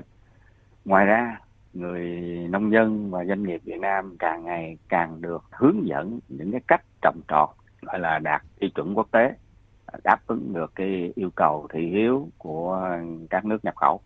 [0.84, 1.38] Ngoài ra,
[1.74, 2.08] người
[2.50, 6.60] nông dân và doanh nghiệp Việt Nam càng ngày càng được hướng dẫn những cái
[6.68, 7.48] cách trồng trọt
[7.82, 9.34] gọi là đạt tiêu chuẩn quốc tế
[10.04, 12.88] đáp ứng được cái yêu cầu thị hiếu của
[13.30, 14.00] các nước nhập khẩu.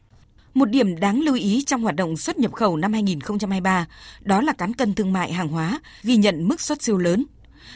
[0.54, 3.86] Một điểm đáng lưu ý trong hoạt động xuất nhập khẩu năm 2023
[4.20, 7.24] đó là cán cân thương mại hàng hóa ghi nhận mức xuất siêu lớn.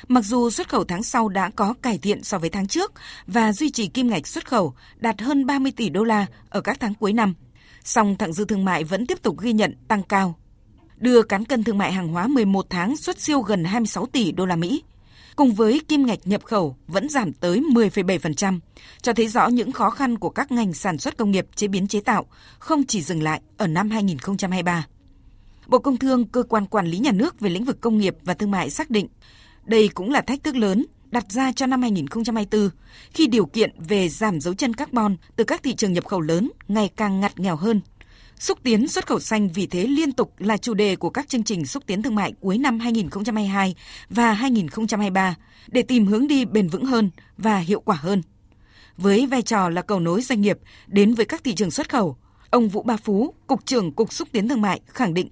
[0.08, 2.92] Mặc dù xuất khẩu tháng sau đã có cải thiện so với tháng trước
[3.26, 6.80] và duy trì kim ngạch xuất khẩu đạt hơn 30 tỷ đô la ở các
[6.80, 7.34] tháng cuối năm,
[7.84, 10.34] song thặng dư thương mại vẫn tiếp tục ghi nhận tăng cao,
[10.96, 14.46] đưa cán cân thương mại hàng hóa 11 tháng xuất siêu gần 26 tỷ đô
[14.46, 14.82] la Mỹ.
[15.36, 18.60] Cùng với kim ngạch nhập khẩu vẫn giảm tới 10,7%,
[19.02, 21.88] cho thấy rõ những khó khăn của các ngành sản xuất công nghiệp chế biến
[21.88, 22.26] chế tạo
[22.58, 24.86] không chỉ dừng lại ở năm 2023.
[25.66, 28.34] Bộ Công Thương, cơ quan quản lý nhà nước về lĩnh vực công nghiệp và
[28.34, 29.08] thương mại xác định
[29.64, 32.70] đây cũng là thách thức lớn đặt ra cho năm 2024
[33.10, 36.50] khi điều kiện về giảm dấu chân carbon từ các thị trường nhập khẩu lớn
[36.68, 37.80] ngày càng ngặt nghèo hơn.
[38.40, 41.44] Xúc tiến xuất khẩu xanh vì thế liên tục là chủ đề của các chương
[41.44, 43.74] trình xúc tiến thương mại cuối năm 2022
[44.10, 45.34] và 2023
[45.68, 48.22] để tìm hướng đi bền vững hơn và hiệu quả hơn.
[48.96, 52.16] Với vai trò là cầu nối doanh nghiệp đến với các thị trường xuất khẩu,
[52.50, 55.28] ông Vũ Ba Phú, Cục trưởng Cục Xúc tiến Thương mại khẳng định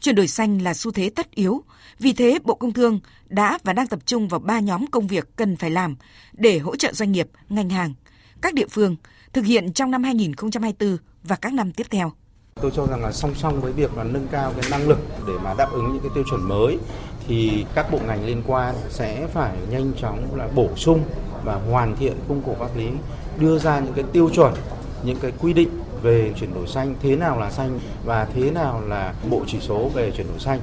[0.00, 1.62] Chuyển đổi xanh là xu thế tất yếu,
[1.98, 5.28] vì thế Bộ Công Thương đã và đang tập trung vào ba nhóm công việc
[5.36, 5.96] cần phải làm
[6.32, 7.94] để hỗ trợ doanh nghiệp, ngành hàng,
[8.40, 8.96] các địa phương
[9.32, 12.12] thực hiện trong năm 2024 và các năm tiếp theo.
[12.62, 15.32] Tôi cho rằng là song song với việc là nâng cao cái năng lực để
[15.44, 16.78] mà đáp ứng những cái tiêu chuẩn mới,
[17.26, 21.00] thì các bộ ngành liên quan sẽ phải nhanh chóng là bổ sung
[21.44, 22.88] và hoàn thiện khung khổ pháp lý,
[23.38, 24.54] đưa ra những cái tiêu chuẩn,
[25.02, 25.68] những cái quy định
[26.02, 29.90] về chuyển đổi xanh, thế nào là xanh và thế nào là bộ chỉ số
[29.94, 30.60] về chuyển đổi xanh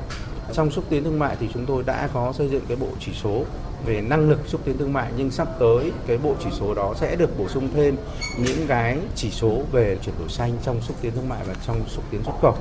[0.54, 3.12] trong xúc tiến thương mại thì chúng tôi đã có xây dựng cái bộ chỉ
[3.24, 3.46] số
[3.86, 6.94] về năng lực xúc tiến thương mại nhưng sắp tới cái bộ chỉ số đó
[7.00, 7.96] sẽ được bổ sung thêm
[8.38, 11.90] những cái chỉ số về chuyển đổi xanh trong xúc tiến thương mại và trong
[11.90, 12.58] xúc tiến xuất khẩu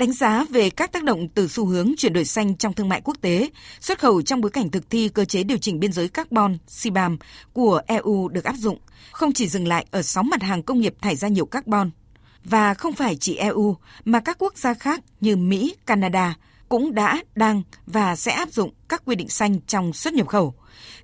[0.00, 3.00] đánh giá về các tác động từ xu hướng chuyển đổi xanh trong thương mại
[3.00, 3.48] quốc tế,
[3.80, 7.18] xuất khẩu trong bối cảnh thực thi cơ chế điều chỉnh biên giới carbon CBAM
[7.52, 8.78] của EU được áp dụng,
[9.12, 11.90] không chỉ dừng lại ở 6 mặt hàng công nghiệp thải ra nhiều carbon.
[12.44, 16.34] Và không phải chỉ EU mà các quốc gia khác như Mỹ, Canada
[16.70, 20.54] cũng đã, đang và sẽ áp dụng các quy định xanh trong xuất nhập khẩu.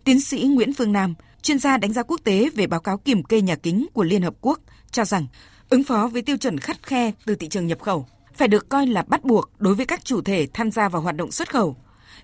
[0.04, 3.22] Tiến sĩ Nguyễn Phương Nam, chuyên gia đánh giá quốc tế về báo cáo kiểm
[3.22, 4.60] kê nhà kính của Liên Hợp Quốc,
[4.90, 5.26] cho rằng
[5.68, 8.86] ứng phó với tiêu chuẩn khắt khe từ thị trường nhập khẩu phải được coi
[8.86, 11.76] là bắt buộc đối với các chủ thể tham gia vào hoạt động xuất khẩu.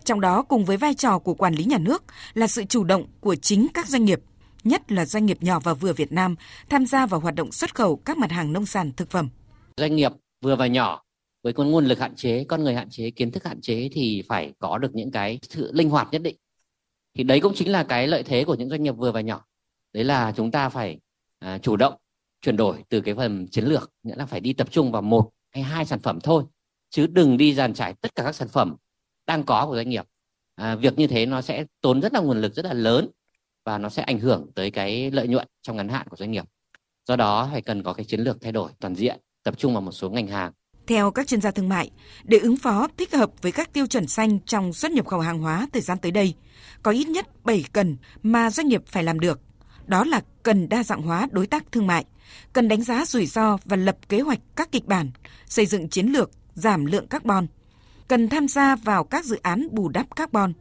[0.05, 3.07] Trong đó cùng với vai trò của quản lý nhà nước là sự chủ động
[3.20, 4.20] của chính các doanh nghiệp,
[4.64, 6.36] nhất là doanh nghiệp nhỏ và vừa Việt Nam
[6.68, 9.28] tham gia vào hoạt động xuất khẩu các mặt hàng nông sản thực phẩm.
[9.76, 10.12] Doanh nghiệp
[10.45, 11.03] vừa và nhỏ
[11.43, 14.22] với con nguồn lực hạn chế, con người hạn chế, kiến thức hạn chế thì
[14.28, 16.36] phải có được những cái sự linh hoạt nhất định.
[17.14, 19.45] Thì đấy cũng chính là cái lợi thế của những doanh nghiệp vừa và nhỏ.
[19.93, 20.99] Đấy là chúng ta phải
[21.38, 21.95] à, chủ động
[22.43, 25.30] chuyển đổi từ cái phần chiến lược, nghĩa là phải đi tập trung vào một
[25.51, 26.45] hay hai sản phẩm thôi
[26.90, 28.76] chứ đừng đi dàn trải tất cả các sản phẩm
[29.26, 30.05] đang có của doanh nghiệp
[30.55, 33.09] à, việc như thế nó sẽ tốn rất là nguồn lực rất là lớn
[33.64, 36.45] và nó sẽ ảnh hưởng tới cái lợi nhuận trong ngắn hạn của doanh nghiệp
[37.09, 39.82] do đó phải cần có cái chiến lược thay đổi toàn diện tập trung vào
[39.82, 40.53] một số ngành hàng
[40.87, 41.91] theo các chuyên gia thương mại,
[42.24, 45.39] để ứng phó thích hợp với các tiêu chuẩn xanh trong xuất nhập khẩu hàng
[45.39, 46.35] hóa thời gian tới đây,
[46.83, 49.41] có ít nhất 7 cần mà doanh nghiệp phải làm được.
[49.87, 52.05] Đó là cần đa dạng hóa đối tác thương mại,
[52.53, 55.11] cần đánh giá rủi ro và lập kế hoạch các kịch bản,
[55.47, 57.47] xây dựng chiến lược giảm lượng carbon,
[58.09, 60.53] cần tham gia vào các dự án bù đắp carbon,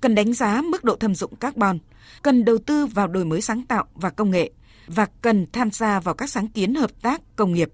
[0.00, 1.78] cần đánh giá mức độ thâm dụng carbon,
[2.22, 4.50] cần đầu tư vào đổi mới sáng tạo và công nghệ
[4.86, 7.70] và cần tham gia vào các sáng kiến hợp tác công nghiệp.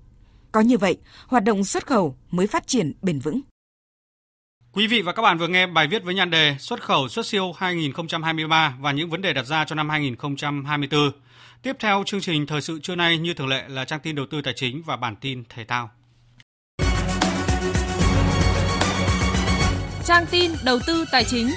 [0.56, 0.96] Có như vậy,
[1.26, 3.40] hoạt động xuất khẩu mới phát triển bền vững.
[4.72, 7.26] Quý vị và các bạn vừa nghe bài viết với nhan đề Xuất khẩu xuất
[7.26, 11.10] siêu 2023 và những vấn đề đặt ra cho năm 2024.
[11.62, 14.26] Tiếp theo chương trình thời sự trưa nay như thường lệ là trang tin đầu
[14.30, 15.90] tư tài chính và bản tin thể thao.
[20.04, 21.50] Trang tin đầu tư tài chính.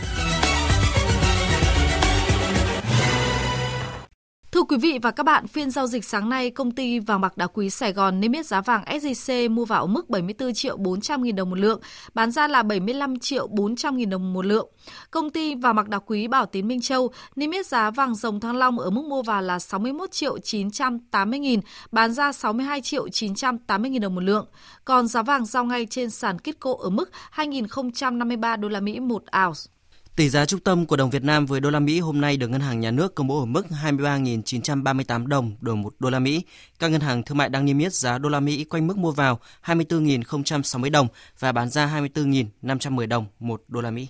[4.51, 7.37] Thưa quý vị và các bạn, phiên giao dịch sáng nay, công ty vàng bạc
[7.37, 11.23] đá quý Sài Gòn niêm yết giá vàng SJC mua vào mức 74 triệu 400
[11.23, 11.81] nghìn đồng một lượng,
[12.13, 14.69] bán ra là 75 triệu 400 nghìn đồng một lượng.
[15.11, 18.39] Công ty vàng bạc đá quý Bảo Tín Minh Châu niêm yết giá vàng dòng
[18.39, 21.59] thăng long ở mức mua vào là 61 triệu 980 nghìn,
[21.91, 24.47] bán ra 62 triệu 980 nghìn đồng một lượng.
[24.85, 29.23] Còn giá vàng giao ngay trên sàn Kitco ở mức 2.053 đô la Mỹ một
[29.45, 29.78] ounce.
[30.19, 32.47] Tỷ giá trung tâm của đồng Việt Nam với đô la Mỹ hôm nay được
[32.47, 36.43] ngân hàng nhà nước công bố ở mức 23.938 đồng đổi 1 đô la Mỹ.
[36.79, 39.11] Các ngân hàng thương mại đang niêm yết giá đô la Mỹ quanh mức mua
[39.11, 41.07] vào 24.060 đồng
[41.39, 44.07] và bán ra 24.510 đồng 1 đô la Mỹ.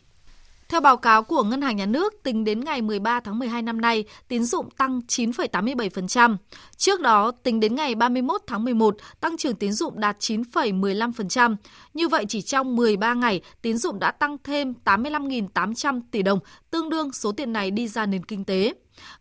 [0.69, 3.81] Theo báo cáo của Ngân hàng Nhà nước, tính đến ngày 13 tháng 12 năm
[3.81, 6.37] nay, tín dụng tăng 9,87%.
[6.77, 11.55] Trước đó, tính đến ngày 31 tháng 11, tăng trưởng tín dụng đạt 9,15%.
[11.93, 16.39] Như vậy, chỉ trong 13 ngày, tín dụng đã tăng thêm 85.800 tỷ đồng,
[16.71, 18.73] tương đương số tiền này đi ra nền kinh tế.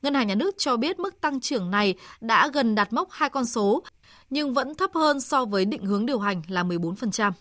[0.03, 3.29] Ngân hàng Nhà nước cho biết mức tăng trưởng này đã gần đạt mốc hai
[3.29, 3.83] con số,
[4.31, 7.33] nhưng vẫn thấp hơn so với định hướng điều hành là 14%.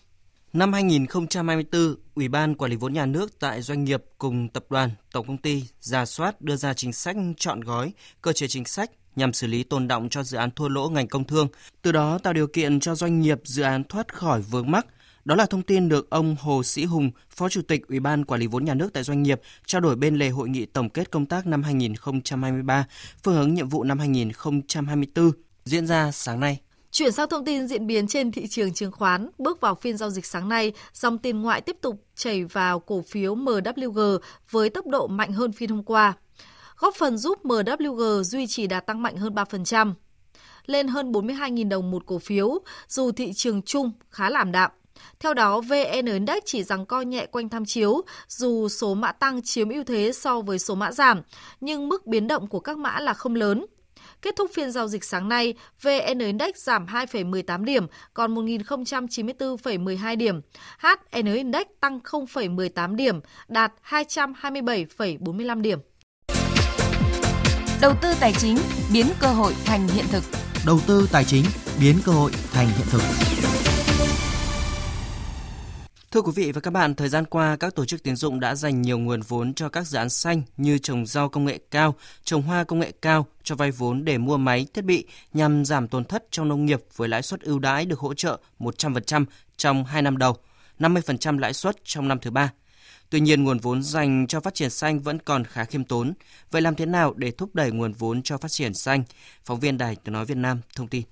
[0.52, 4.90] Năm 2024, Ủy ban Quản lý vốn nhà nước tại doanh nghiệp cùng tập đoàn,
[5.12, 7.92] tổng công ty ra soát đưa ra chính sách chọn gói,
[8.22, 11.08] cơ chế chính sách nhằm xử lý tồn động cho dự án thua lỗ ngành
[11.08, 11.48] công thương,
[11.82, 14.86] từ đó tạo điều kiện cho doanh nghiệp dự án thoát khỏi vướng mắc.
[15.24, 18.40] Đó là thông tin được ông Hồ Sĩ Hùng, Phó Chủ tịch Ủy ban Quản
[18.40, 21.10] lý vốn nhà nước tại doanh nghiệp trao đổi bên lề hội nghị tổng kết
[21.10, 22.86] công tác năm 2023,
[23.22, 25.30] phương hướng nhiệm vụ năm 2024
[25.64, 26.60] diễn ra sáng nay.
[26.90, 30.10] Chuyển sang thông tin diễn biến trên thị trường chứng khoán, bước vào phiên giao
[30.10, 34.18] dịch sáng nay, dòng tiền ngoại tiếp tục chảy vào cổ phiếu MWG
[34.50, 36.14] với tốc độ mạnh hơn phiên hôm qua,
[36.78, 39.94] góp phần giúp MWG duy trì đà tăng mạnh hơn 3%,
[40.66, 42.58] lên hơn 42.000 đồng một cổ phiếu,
[42.88, 44.70] dù thị trường chung khá làm đạm.
[45.20, 49.42] Theo đó, VN Index chỉ rằng co nhẹ quanh tham chiếu, dù số mã tăng
[49.42, 51.22] chiếm ưu thế so với số mã giảm,
[51.60, 53.66] nhưng mức biến động của các mã là không lớn.
[54.22, 60.40] Kết thúc phiên giao dịch sáng nay, VN Index giảm 2,18 điểm, còn 1.094,12 điểm.
[60.78, 65.78] HN Index tăng 0,18 điểm, đạt 227,45 điểm.
[67.80, 68.58] Đầu tư tài chính
[68.92, 70.24] biến cơ hội thành hiện thực.
[70.66, 71.44] Đầu tư tài chính
[71.80, 73.02] biến cơ hội thành hiện thực.
[76.10, 78.54] Thưa quý vị và các bạn, thời gian qua, các tổ chức tiến dụng đã
[78.54, 81.94] dành nhiều nguồn vốn cho các dự án xanh như trồng rau công nghệ cao,
[82.24, 85.88] trồng hoa công nghệ cao, cho vay vốn để mua máy, thiết bị nhằm giảm
[85.88, 89.24] tổn thất trong nông nghiệp với lãi suất ưu đãi được hỗ trợ 100%
[89.56, 90.36] trong 2 năm đầu,
[90.78, 92.52] 50% lãi suất trong năm thứ ba.
[93.10, 96.12] Tuy nhiên, nguồn vốn dành cho phát triển xanh vẫn còn khá khiêm tốn.
[96.50, 99.04] Vậy làm thế nào để thúc đẩy nguồn vốn cho phát triển xanh?
[99.44, 101.02] Phóng viên Đài Tiếng Nói Việt Nam thông tin.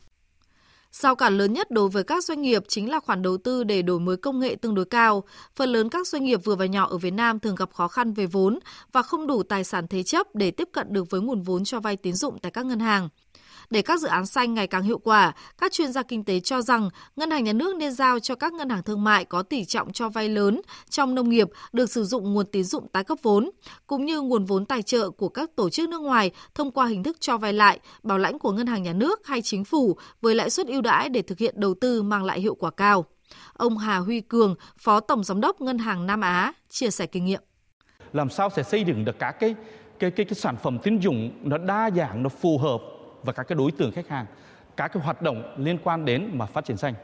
[1.01, 3.82] Giao cản lớn nhất đối với các doanh nghiệp chính là khoản đầu tư để
[3.82, 5.24] đổi mới công nghệ tương đối cao.
[5.57, 8.12] Phần lớn các doanh nghiệp vừa và nhỏ ở Việt Nam thường gặp khó khăn
[8.12, 8.59] về vốn
[8.92, 11.80] và không đủ tài sản thế chấp để tiếp cận được với nguồn vốn cho
[11.80, 13.09] vay tín dụng tại các ngân hàng.
[13.70, 16.62] Để các dự án xanh ngày càng hiệu quả, các chuyên gia kinh tế cho
[16.62, 19.64] rằng ngân hàng nhà nước nên giao cho các ngân hàng thương mại có tỷ
[19.64, 20.60] trọng cho vay lớn
[20.90, 23.50] trong nông nghiệp được sử dụng nguồn tín dụng tái cấp vốn,
[23.86, 27.02] cũng như nguồn vốn tài trợ của các tổ chức nước ngoài thông qua hình
[27.02, 30.34] thức cho vay lại, bảo lãnh của ngân hàng nhà nước hay chính phủ với
[30.34, 33.04] lãi suất ưu đãi để thực hiện đầu tư mang lại hiệu quả cao.
[33.52, 37.24] Ông Hà Huy Cường, Phó Tổng Giám đốc Ngân hàng Nam Á, chia sẻ kinh
[37.24, 37.40] nghiệm.
[38.12, 39.54] Làm sao sẽ xây dựng được các cái
[39.98, 42.80] cái cái, cái sản phẩm tín dụng nó đa dạng, nó phù hợp
[43.27, 44.27] và các cái đối tượng khách hàng,
[44.77, 46.95] các cái hoạt động liên quan đến mà phát triển xanh.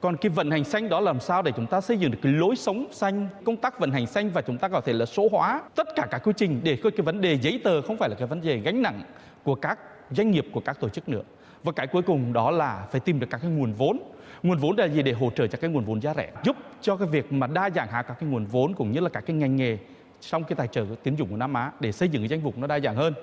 [0.00, 2.32] Còn cái vận hành xanh đó làm sao để chúng ta xây dựng được cái
[2.32, 5.28] lối sống xanh, công tác vận hành xanh và chúng ta có thể là số
[5.32, 8.14] hóa tất cả các quy trình để cái vấn đề giấy tờ không phải là
[8.18, 9.02] cái vấn đề gánh nặng
[9.42, 9.78] của các
[10.10, 11.22] doanh nghiệp của các tổ chức nữa.
[11.62, 13.98] Và cái cuối cùng đó là phải tìm được các cái nguồn vốn.
[14.42, 16.96] Nguồn vốn là gì để hỗ trợ cho cái nguồn vốn giá rẻ, giúp cho
[16.96, 19.36] cái việc mà đa dạng hóa các cái nguồn vốn cũng như là các cái
[19.36, 19.78] ngành nghề
[20.20, 22.58] trong cái tài trợ tín dụng của Nam Á để xây dựng cái danh mục
[22.58, 23.14] nó đa dạng hơn.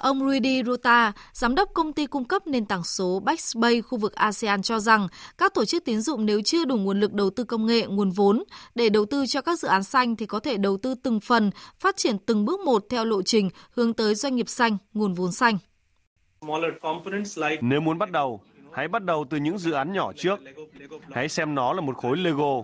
[0.00, 4.14] Ông Rudy Ruta, giám đốc công ty cung cấp nền tảng số Backspace khu vực
[4.14, 7.44] ASEAN cho rằng các tổ chức tín dụng nếu chưa đủ nguồn lực đầu tư
[7.44, 8.44] công nghệ, nguồn vốn
[8.74, 11.50] để đầu tư cho các dự án xanh thì có thể đầu tư từng phần,
[11.80, 15.32] phát triển từng bước một theo lộ trình hướng tới doanh nghiệp xanh, nguồn vốn
[15.32, 15.58] xanh.
[17.60, 18.40] Nếu muốn bắt đầu,
[18.72, 20.40] hãy bắt đầu từ những dự án nhỏ trước.
[21.10, 22.62] Hãy xem nó là một khối Lego,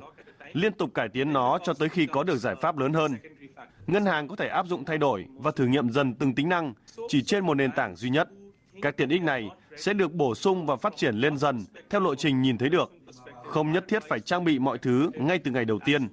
[0.53, 3.17] liên tục cải tiến nó cho tới khi có được giải pháp lớn hơn.
[3.87, 6.75] Ngân hàng có thể áp dụng thay đổi và thử nghiệm dần từng tính năng
[7.09, 8.29] chỉ trên một nền tảng duy nhất.
[8.83, 12.15] Các tiện ích này sẽ được bổ sung và phát triển lên dần theo lộ
[12.15, 12.93] trình nhìn thấy được.
[13.45, 16.09] Không nhất thiết phải trang bị mọi thứ ngay từ ngày đầu tiên.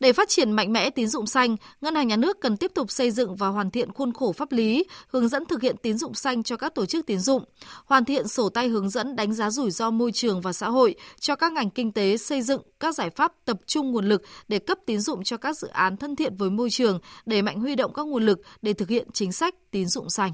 [0.00, 2.90] Để phát triển mạnh mẽ tín dụng xanh, Ngân hàng Nhà nước cần tiếp tục
[2.90, 6.14] xây dựng và hoàn thiện khuôn khổ pháp lý, hướng dẫn thực hiện tín dụng
[6.14, 7.44] xanh cho các tổ chức tín dụng,
[7.84, 10.94] hoàn thiện sổ tay hướng dẫn đánh giá rủi ro môi trường và xã hội
[11.20, 14.58] cho các ngành kinh tế xây dựng các giải pháp tập trung nguồn lực để
[14.58, 17.74] cấp tín dụng cho các dự án thân thiện với môi trường, đẩy mạnh huy
[17.74, 20.32] động các nguồn lực để thực hiện chính sách tín dụng xanh.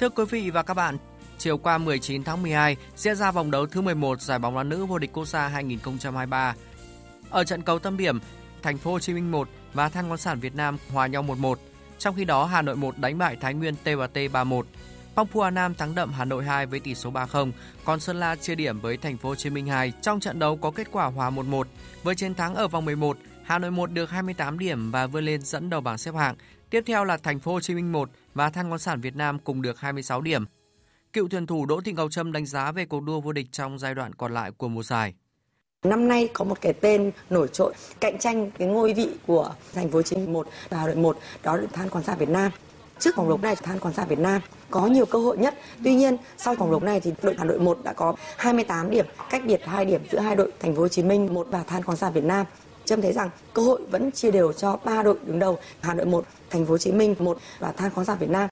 [0.00, 0.96] Thưa quý vị và các bạn,
[1.40, 4.86] chiều qua 19 tháng 12 diễn ra vòng đấu thứ 11 giải bóng đá nữ
[4.86, 6.54] vô địch quốc gia 2023.
[7.30, 8.18] Ở trận cầu tâm điểm,
[8.62, 11.54] Thành phố Hồ Chí Minh 1 và Than khoáng sản Việt Nam hòa nhau 1-1.
[11.98, 14.62] Trong khi đó, Hà Nội 1 đánh bại Thái Nguyên T&T 3-1.
[15.14, 17.52] Phong Phú Hà Nam thắng đậm Hà Nội 2 với tỷ số 3-0,
[17.84, 20.56] còn Sơn La chia điểm với Thành phố Hồ Chí Minh 2 trong trận đấu
[20.56, 21.64] có kết quả hòa 1-1.
[22.02, 25.42] Với chiến thắng ở vòng 11, Hà Nội 1 được 28 điểm và vươn lên
[25.42, 26.34] dẫn đầu bảng xếp hạng.
[26.70, 29.38] Tiếp theo là Thành phố Hồ Chí Minh 1 và Than khoáng sản Việt Nam
[29.38, 30.44] cùng được 26 điểm.
[31.12, 33.78] Cựu thuyền thủ Đỗ Thị Ngọc Trâm đánh giá về cuộc đua vô địch trong
[33.78, 35.14] giai đoạn còn lại của mùa giải.
[35.84, 39.90] Năm nay có một cái tên nổi trội cạnh tranh cái ngôi vị của thành
[39.90, 42.52] phố Hồ Chí Minh 1 và đội 1 đó là Than Quán Sa Việt Nam.
[42.98, 44.40] Trước vòng đấu này Than Quán Sa Việt Nam
[44.70, 45.54] có nhiều cơ hội nhất.
[45.84, 49.06] Tuy nhiên sau vòng đấu này thì đội Hà Nội 1 đã có 28 điểm,
[49.30, 51.84] cách biệt 2 điểm giữa hai đội Thành phố Hồ Chí Minh 1 và Than
[51.84, 52.46] Quán Sa Việt Nam.
[52.84, 56.06] Trâm thấy rằng cơ hội vẫn chia đều cho ba đội đứng đầu Hà Nội
[56.06, 58.48] 1, Thành phố Hồ Chí Minh 1 và Than khoáng sản Việt Nam.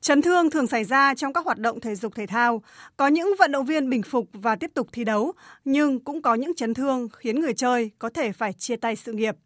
[0.00, 2.62] Chấn thương thường xảy ra trong các hoạt động thể dục thể thao.
[2.96, 5.32] Có những vận động viên bình phục và tiếp tục thi đấu,
[5.64, 9.12] nhưng cũng có những chấn thương khiến người chơi có thể phải chia tay sự
[9.12, 9.36] nghiệp.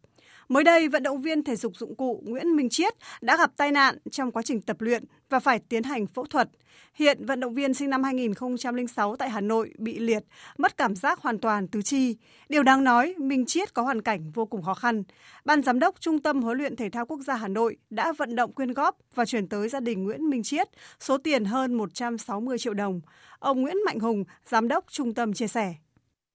[0.49, 3.71] Mới đây, vận động viên thể dục dụng cụ Nguyễn Minh Chiết đã gặp tai
[3.71, 6.49] nạn trong quá trình tập luyện và phải tiến hành phẫu thuật.
[6.93, 10.23] Hiện vận động viên sinh năm 2006 tại Hà Nội bị liệt,
[10.57, 12.15] mất cảm giác hoàn toàn tứ chi.
[12.49, 15.03] Điều đáng nói, Minh Chiết có hoàn cảnh vô cùng khó khăn.
[15.45, 18.35] Ban giám đốc Trung tâm huấn luyện thể thao quốc gia Hà Nội đã vận
[18.35, 20.67] động quyên góp và chuyển tới gia đình Nguyễn Minh Chiết
[20.99, 23.01] số tiền hơn 160 triệu đồng.
[23.39, 25.75] Ông Nguyễn Mạnh Hùng, giám đốc trung tâm chia sẻ.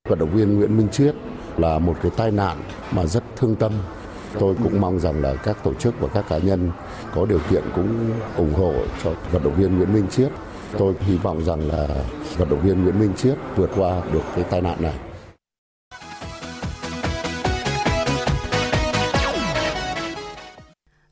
[0.08, 1.14] Vận động viên Nguyễn Minh Chiết
[1.58, 2.58] là một cái tai nạn
[2.90, 3.72] mà rất thương tâm
[4.38, 6.70] Tôi cũng mong rằng là các tổ chức và các cá nhân
[7.14, 10.32] có điều kiện cũng ủng hộ cho vận động viên Nguyễn Minh Chiết.
[10.78, 11.86] Tôi hy vọng rằng là
[12.36, 14.94] vận động viên Nguyễn Minh Chiết vượt qua được cái tai nạn này.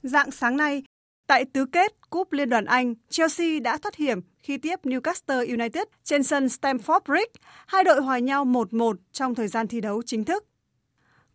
[0.02, 0.82] Dạng sáng nay,
[1.26, 5.82] tại tứ kết Cúp Liên đoàn Anh, Chelsea đã thoát hiểm khi tiếp Newcastle United
[6.04, 7.32] trên sân Stamford Bridge.
[7.66, 10.44] Hai đội hòa nhau 1-1 trong thời gian thi đấu chính thức.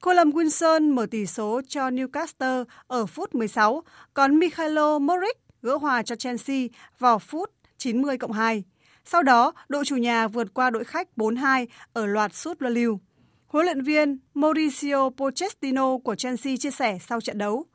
[0.03, 3.83] Colum Wilson mở tỷ số cho Newcastle ở phút 16,
[4.13, 6.67] còn Mikhailo Moric gỡ hòa cho Chelsea
[6.99, 8.63] vào phút 90 cộng 2.
[9.05, 12.99] Sau đó, đội chủ nhà vượt qua đội khách 4-2 ở loạt sút luân lưu.
[13.47, 17.65] Huấn luyện viên Mauricio Pochettino của Chelsea chia sẻ sau trận đấu.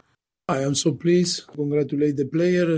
[0.52, 1.40] I am so pleased.
[1.56, 2.68] Congratulate the player.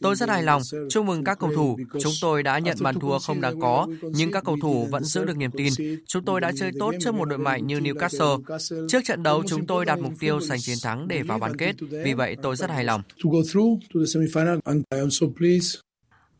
[0.00, 1.76] Tôi rất hài lòng, chúc mừng các cầu thủ.
[2.00, 5.24] Chúng tôi đã nhận bàn thua không đáng có, nhưng các cầu thủ vẫn giữ
[5.24, 5.72] được niềm tin.
[6.06, 8.42] Chúng tôi đã chơi tốt trước một đội mạnh như Newcastle.
[8.88, 11.76] Trước trận đấu, chúng tôi đặt mục tiêu giành chiến thắng để vào bán kết.
[12.04, 13.02] Vì vậy, tôi rất hài lòng.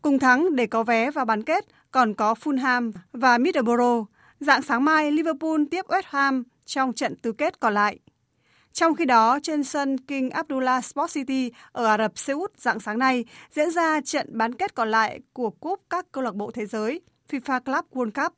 [0.03, 4.07] Cùng thắng để có vé vào bán kết còn có Fulham và Middlesbrough.
[4.41, 7.99] Dạng sáng mai, Liverpool tiếp West Ham trong trận tứ kết còn lại.
[8.77, 12.81] Trong khi đó, trên sân King Abdullah Sports City ở Ả Rập Xê Út dạng
[12.81, 16.51] sáng nay diễn ra trận bán kết còn lại của cúp các câu lạc bộ
[16.51, 17.01] thế giới
[17.31, 18.33] FIFA Club World Cup.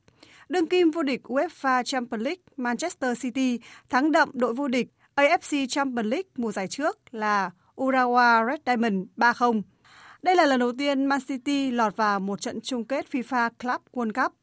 [0.49, 3.59] Đương kim vô địch UEFA Champions League Manchester City
[3.89, 9.07] thắng đậm đội vô địch AFC Champions League mùa giải trước là Urawa Red Diamond
[9.17, 9.61] 3-0.
[10.21, 13.81] Đây là lần đầu tiên Man City lọt vào một trận chung kết FIFA Club
[13.93, 14.33] World Cup.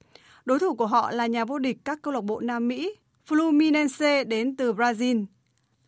[0.44, 2.94] Đối thủ của họ là nhà vô địch các câu lạc bộ Nam Mỹ
[3.28, 5.26] Fluminense đến từ Brazil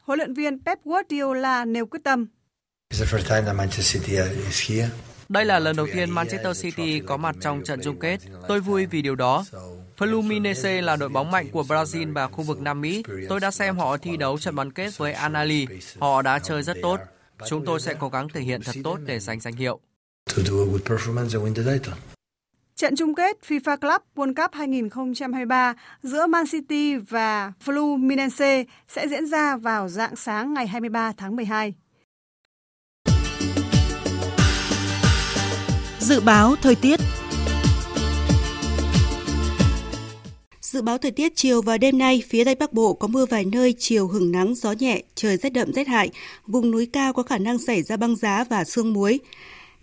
[0.09, 2.27] huấn luyện viên Pep Guardiola nêu quyết tâm.
[5.29, 8.19] Đây là lần đầu tiên Manchester City có mặt trong trận chung kết.
[8.49, 9.45] Tôi vui vì điều đó.
[9.99, 13.03] Fluminense là đội bóng mạnh của Brazil và khu vực Nam Mỹ.
[13.29, 15.67] Tôi đã xem họ thi đấu trận bán kết với Anali.
[15.99, 17.01] Họ đã chơi rất tốt.
[17.49, 19.81] Chúng tôi sẽ cố gắng thể hiện thật tốt để giành danh hiệu.
[22.79, 29.27] Trận chung kết FIFA Club World Cup 2023 giữa Man City và Fluminense sẽ diễn
[29.27, 31.75] ra vào dạng sáng ngày 23 tháng 12.
[36.01, 37.01] Dự báo thời tiết
[40.61, 43.45] Dự báo thời tiết chiều và đêm nay, phía Tây Bắc Bộ có mưa vài
[43.45, 46.11] nơi, chiều hứng nắng, gió nhẹ, trời rét đậm rét hại.
[46.47, 49.21] Vùng núi cao có khả năng xảy ra băng giá và sương muối.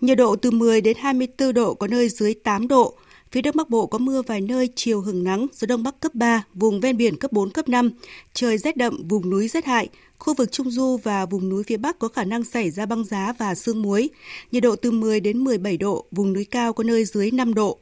[0.01, 2.93] Nhiệt độ từ 10 đến 24 độ có nơi dưới 8 độ.
[3.31, 6.15] Phía Đông Bắc Bộ có mưa vài nơi, chiều hừng nắng, gió Đông Bắc cấp
[6.15, 7.91] 3, vùng ven biển cấp 4, cấp 5.
[8.33, 9.89] Trời rét đậm, vùng núi rét hại.
[10.19, 13.03] Khu vực Trung Du và vùng núi phía Bắc có khả năng xảy ra băng
[13.03, 14.09] giá và sương muối.
[14.51, 17.79] Nhiệt độ từ 10 đến 17 độ, vùng núi cao có nơi dưới 5 độ.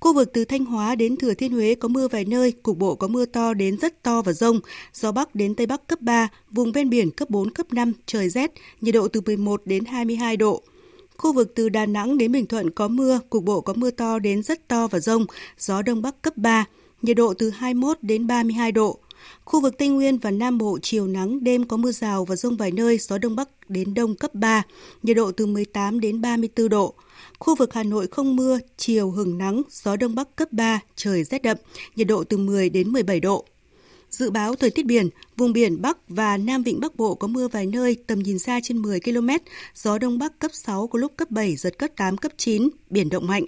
[0.00, 2.94] Khu vực từ Thanh Hóa đến Thừa Thiên Huế có mưa vài nơi, cục bộ
[2.94, 4.60] có mưa to đến rất to và rông,
[4.94, 8.28] gió Bắc đến Tây Bắc cấp 3, vùng ven biển cấp 4, cấp 5, trời
[8.28, 10.62] rét, nhiệt độ từ 11 đến 22 độ.
[11.22, 14.18] Khu vực từ Đà Nẵng đến Bình Thuận có mưa, cục bộ có mưa to
[14.18, 15.26] đến rất to và rông,
[15.58, 16.64] gió Đông Bắc cấp 3,
[17.02, 18.98] nhiệt độ từ 21 đến 32 độ.
[19.44, 22.56] Khu vực Tây Nguyên và Nam Bộ chiều nắng, đêm có mưa rào và rông
[22.56, 24.62] vài nơi, gió Đông Bắc đến Đông cấp 3,
[25.02, 26.94] nhiệt độ từ 18 đến 34 độ.
[27.38, 31.24] Khu vực Hà Nội không mưa, chiều hừng nắng, gió Đông Bắc cấp 3, trời
[31.24, 31.56] rét đậm,
[31.96, 33.44] nhiệt độ từ 10 đến 17 độ.
[34.10, 37.48] Dự báo thời tiết biển, vùng biển Bắc và Nam Vịnh Bắc Bộ có mưa
[37.48, 39.28] vài nơi, tầm nhìn xa trên 10 km,
[39.74, 43.08] gió Đông Bắc cấp 6 có lúc cấp 7, giật cấp 8, cấp 9, biển
[43.08, 43.44] động mạnh.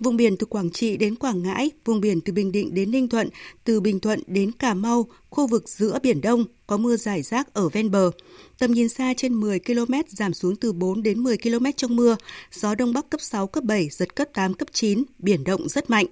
[0.00, 3.08] Vùng biển từ Quảng Trị đến Quảng Ngãi, vùng biển từ Bình Định đến Ninh
[3.08, 3.28] Thuận,
[3.64, 7.54] từ Bình Thuận đến Cà Mau, khu vực giữa Biển Đông có mưa rải rác
[7.54, 8.10] ở ven bờ.
[8.58, 12.16] Tầm nhìn xa trên 10 km giảm xuống từ 4 đến 10 km trong mưa,
[12.52, 15.90] gió Đông Bắc cấp 6, cấp 7, giật cấp 8, cấp 9, biển động rất
[15.90, 16.06] mạnh.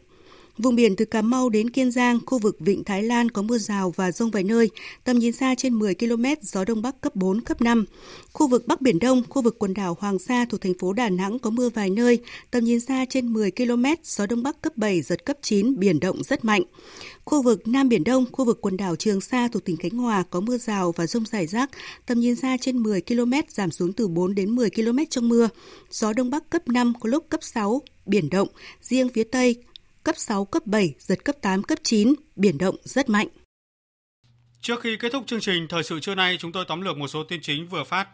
[0.59, 3.59] Vùng biển từ Cà Mau đến Kiên Giang, khu vực Vịnh Thái Lan có mưa
[3.59, 4.71] rào và rông vài nơi,
[5.05, 7.85] tầm nhìn xa trên 10 km, gió Đông Bắc cấp 4, cấp 5.
[8.33, 11.09] Khu vực Bắc Biển Đông, khu vực quần đảo Hoàng Sa thuộc thành phố Đà
[11.09, 12.19] Nẵng có mưa vài nơi,
[12.51, 16.01] tầm nhìn xa trên 10 km, gió Đông Bắc cấp 7, giật cấp 9, biển
[16.01, 16.63] động rất mạnh.
[17.25, 20.25] Khu vực Nam Biển Đông, khu vực quần đảo Trường Sa thuộc tỉnh Khánh Hòa
[20.31, 21.71] có mưa rào và rông rải rác,
[22.07, 25.49] tầm nhìn xa trên 10 km, giảm xuống từ 4 đến 10 km trong mưa.
[25.91, 28.49] Gió Đông Bắc cấp 5, có lúc cấp 6, biển động.
[28.83, 29.57] Riêng phía Tây
[30.05, 33.29] cấp 6, cấp 7, giật cấp 8, cấp 9, biển động rất mạnh.
[34.61, 37.09] Trước khi kết thúc chương trình Thời sự trưa nay, chúng tôi tóm lược một
[37.09, 38.09] số tin chính vừa phát.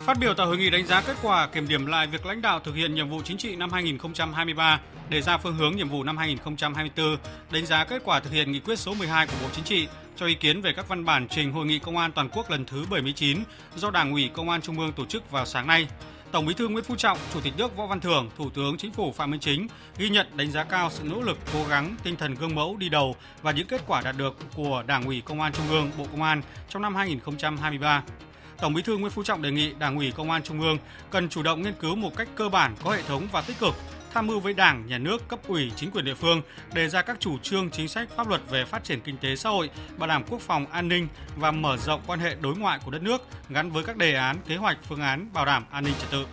[0.00, 2.60] Phát biểu tại hội nghị đánh giá kết quả kiểm điểm lại việc lãnh đạo
[2.60, 4.80] thực hiện nhiệm vụ chính trị năm 2023,
[5.10, 7.16] đề ra phương hướng nhiệm vụ năm 2024,
[7.52, 10.26] đánh giá kết quả thực hiện nghị quyết số 12 của Bộ Chính trị, cho
[10.26, 12.84] ý kiến về các văn bản trình Hội nghị Công an Toàn quốc lần thứ
[12.90, 13.38] 79
[13.76, 15.86] do Đảng ủy Công an Trung ương tổ chức vào sáng nay.
[16.32, 18.92] Tổng Bí thư Nguyễn Phú Trọng, Chủ tịch nước Võ Văn Thưởng, Thủ tướng Chính
[18.92, 19.66] phủ Phạm Minh Chính
[19.98, 22.88] ghi nhận đánh giá cao sự nỗ lực, cố gắng, tinh thần gương mẫu đi
[22.88, 26.06] đầu và những kết quả đạt được của Đảng ủy Công an Trung ương, Bộ
[26.10, 28.02] Công an trong năm 2023.
[28.60, 30.78] Tổng Bí thư Nguyễn Phú Trọng đề nghị Đảng ủy Công an Trung ương
[31.10, 33.74] cần chủ động nghiên cứu một cách cơ bản, có hệ thống và tích cực
[34.12, 36.42] tham mưu với Đảng, Nhà nước, cấp ủy, chính quyền địa phương
[36.72, 39.50] đề ra các chủ trương chính sách pháp luật về phát triển kinh tế xã
[39.50, 42.90] hội, bảo đảm quốc phòng an ninh và mở rộng quan hệ đối ngoại của
[42.90, 45.94] đất nước gắn với các đề án, kế hoạch, phương án bảo đảm an ninh
[46.00, 46.26] trật tự.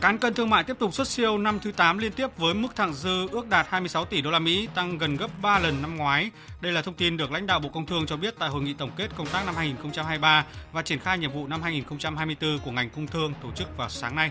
[0.00, 2.76] Cán cân thương mại tiếp tục xuất siêu năm thứ 8 liên tiếp với mức
[2.76, 5.96] thặng dư ước đạt 26 tỷ đô la Mỹ, tăng gần gấp 3 lần năm
[5.96, 6.30] ngoái.
[6.60, 8.74] Đây là thông tin được lãnh đạo Bộ Công Thương cho biết tại hội nghị
[8.74, 12.90] tổng kết công tác năm 2023 và triển khai nhiệm vụ năm 2024 của ngành
[12.90, 14.30] công thương tổ chức vào sáng nay.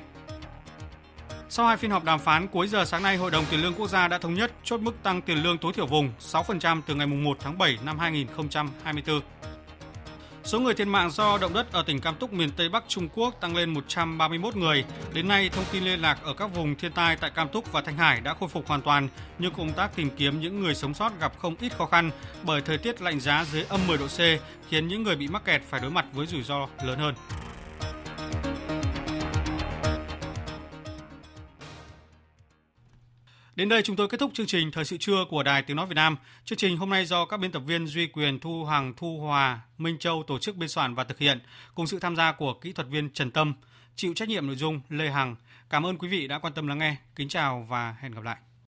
[1.50, 3.88] Sau hai phiên họp đàm phán cuối giờ sáng nay, Hội đồng Tiền lương Quốc
[3.88, 7.08] gia đã thống nhất chốt mức tăng tiền lương tối thiểu vùng 6% từ ngày
[7.08, 9.22] 1 tháng 7 năm 2024.
[10.44, 13.10] Số người thiệt mạng do động đất ở tỉnh Cam Túc miền Tây Bắc Trung
[13.16, 14.86] Quốc tăng lên 131 người.
[15.14, 17.82] Đến nay, thông tin liên lạc ở các vùng thiên tai tại Cam Túc và
[17.82, 20.94] Thanh Hải đã khôi phục hoàn toàn, nhưng công tác tìm kiếm những người sống
[20.94, 22.12] sót gặp không ít khó khăn
[22.44, 24.20] bởi thời tiết lạnh giá dưới âm 10 độ C
[24.70, 27.16] khiến những người bị mắc kẹt phải đối mặt với rủi ro lớn hơn.
[33.58, 35.86] Đến đây chúng tôi kết thúc chương trình Thời sự trưa của Đài Tiếng Nói
[35.86, 36.18] Việt Nam.
[36.46, 39.62] Chương trình hôm nay do các biên tập viên Duy Quyền, Thu Hằng, Thu Hòa,
[39.78, 41.40] Minh Châu tổ chức biên soạn và thực hiện,
[41.76, 43.54] cùng sự tham gia của kỹ thuật viên Trần Tâm,
[43.96, 45.36] chịu trách nhiệm nội dung Lê Hằng.
[45.70, 46.96] Cảm ơn quý vị đã quan tâm lắng nghe.
[47.16, 48.38] Kính chào và hẹn gặp lại.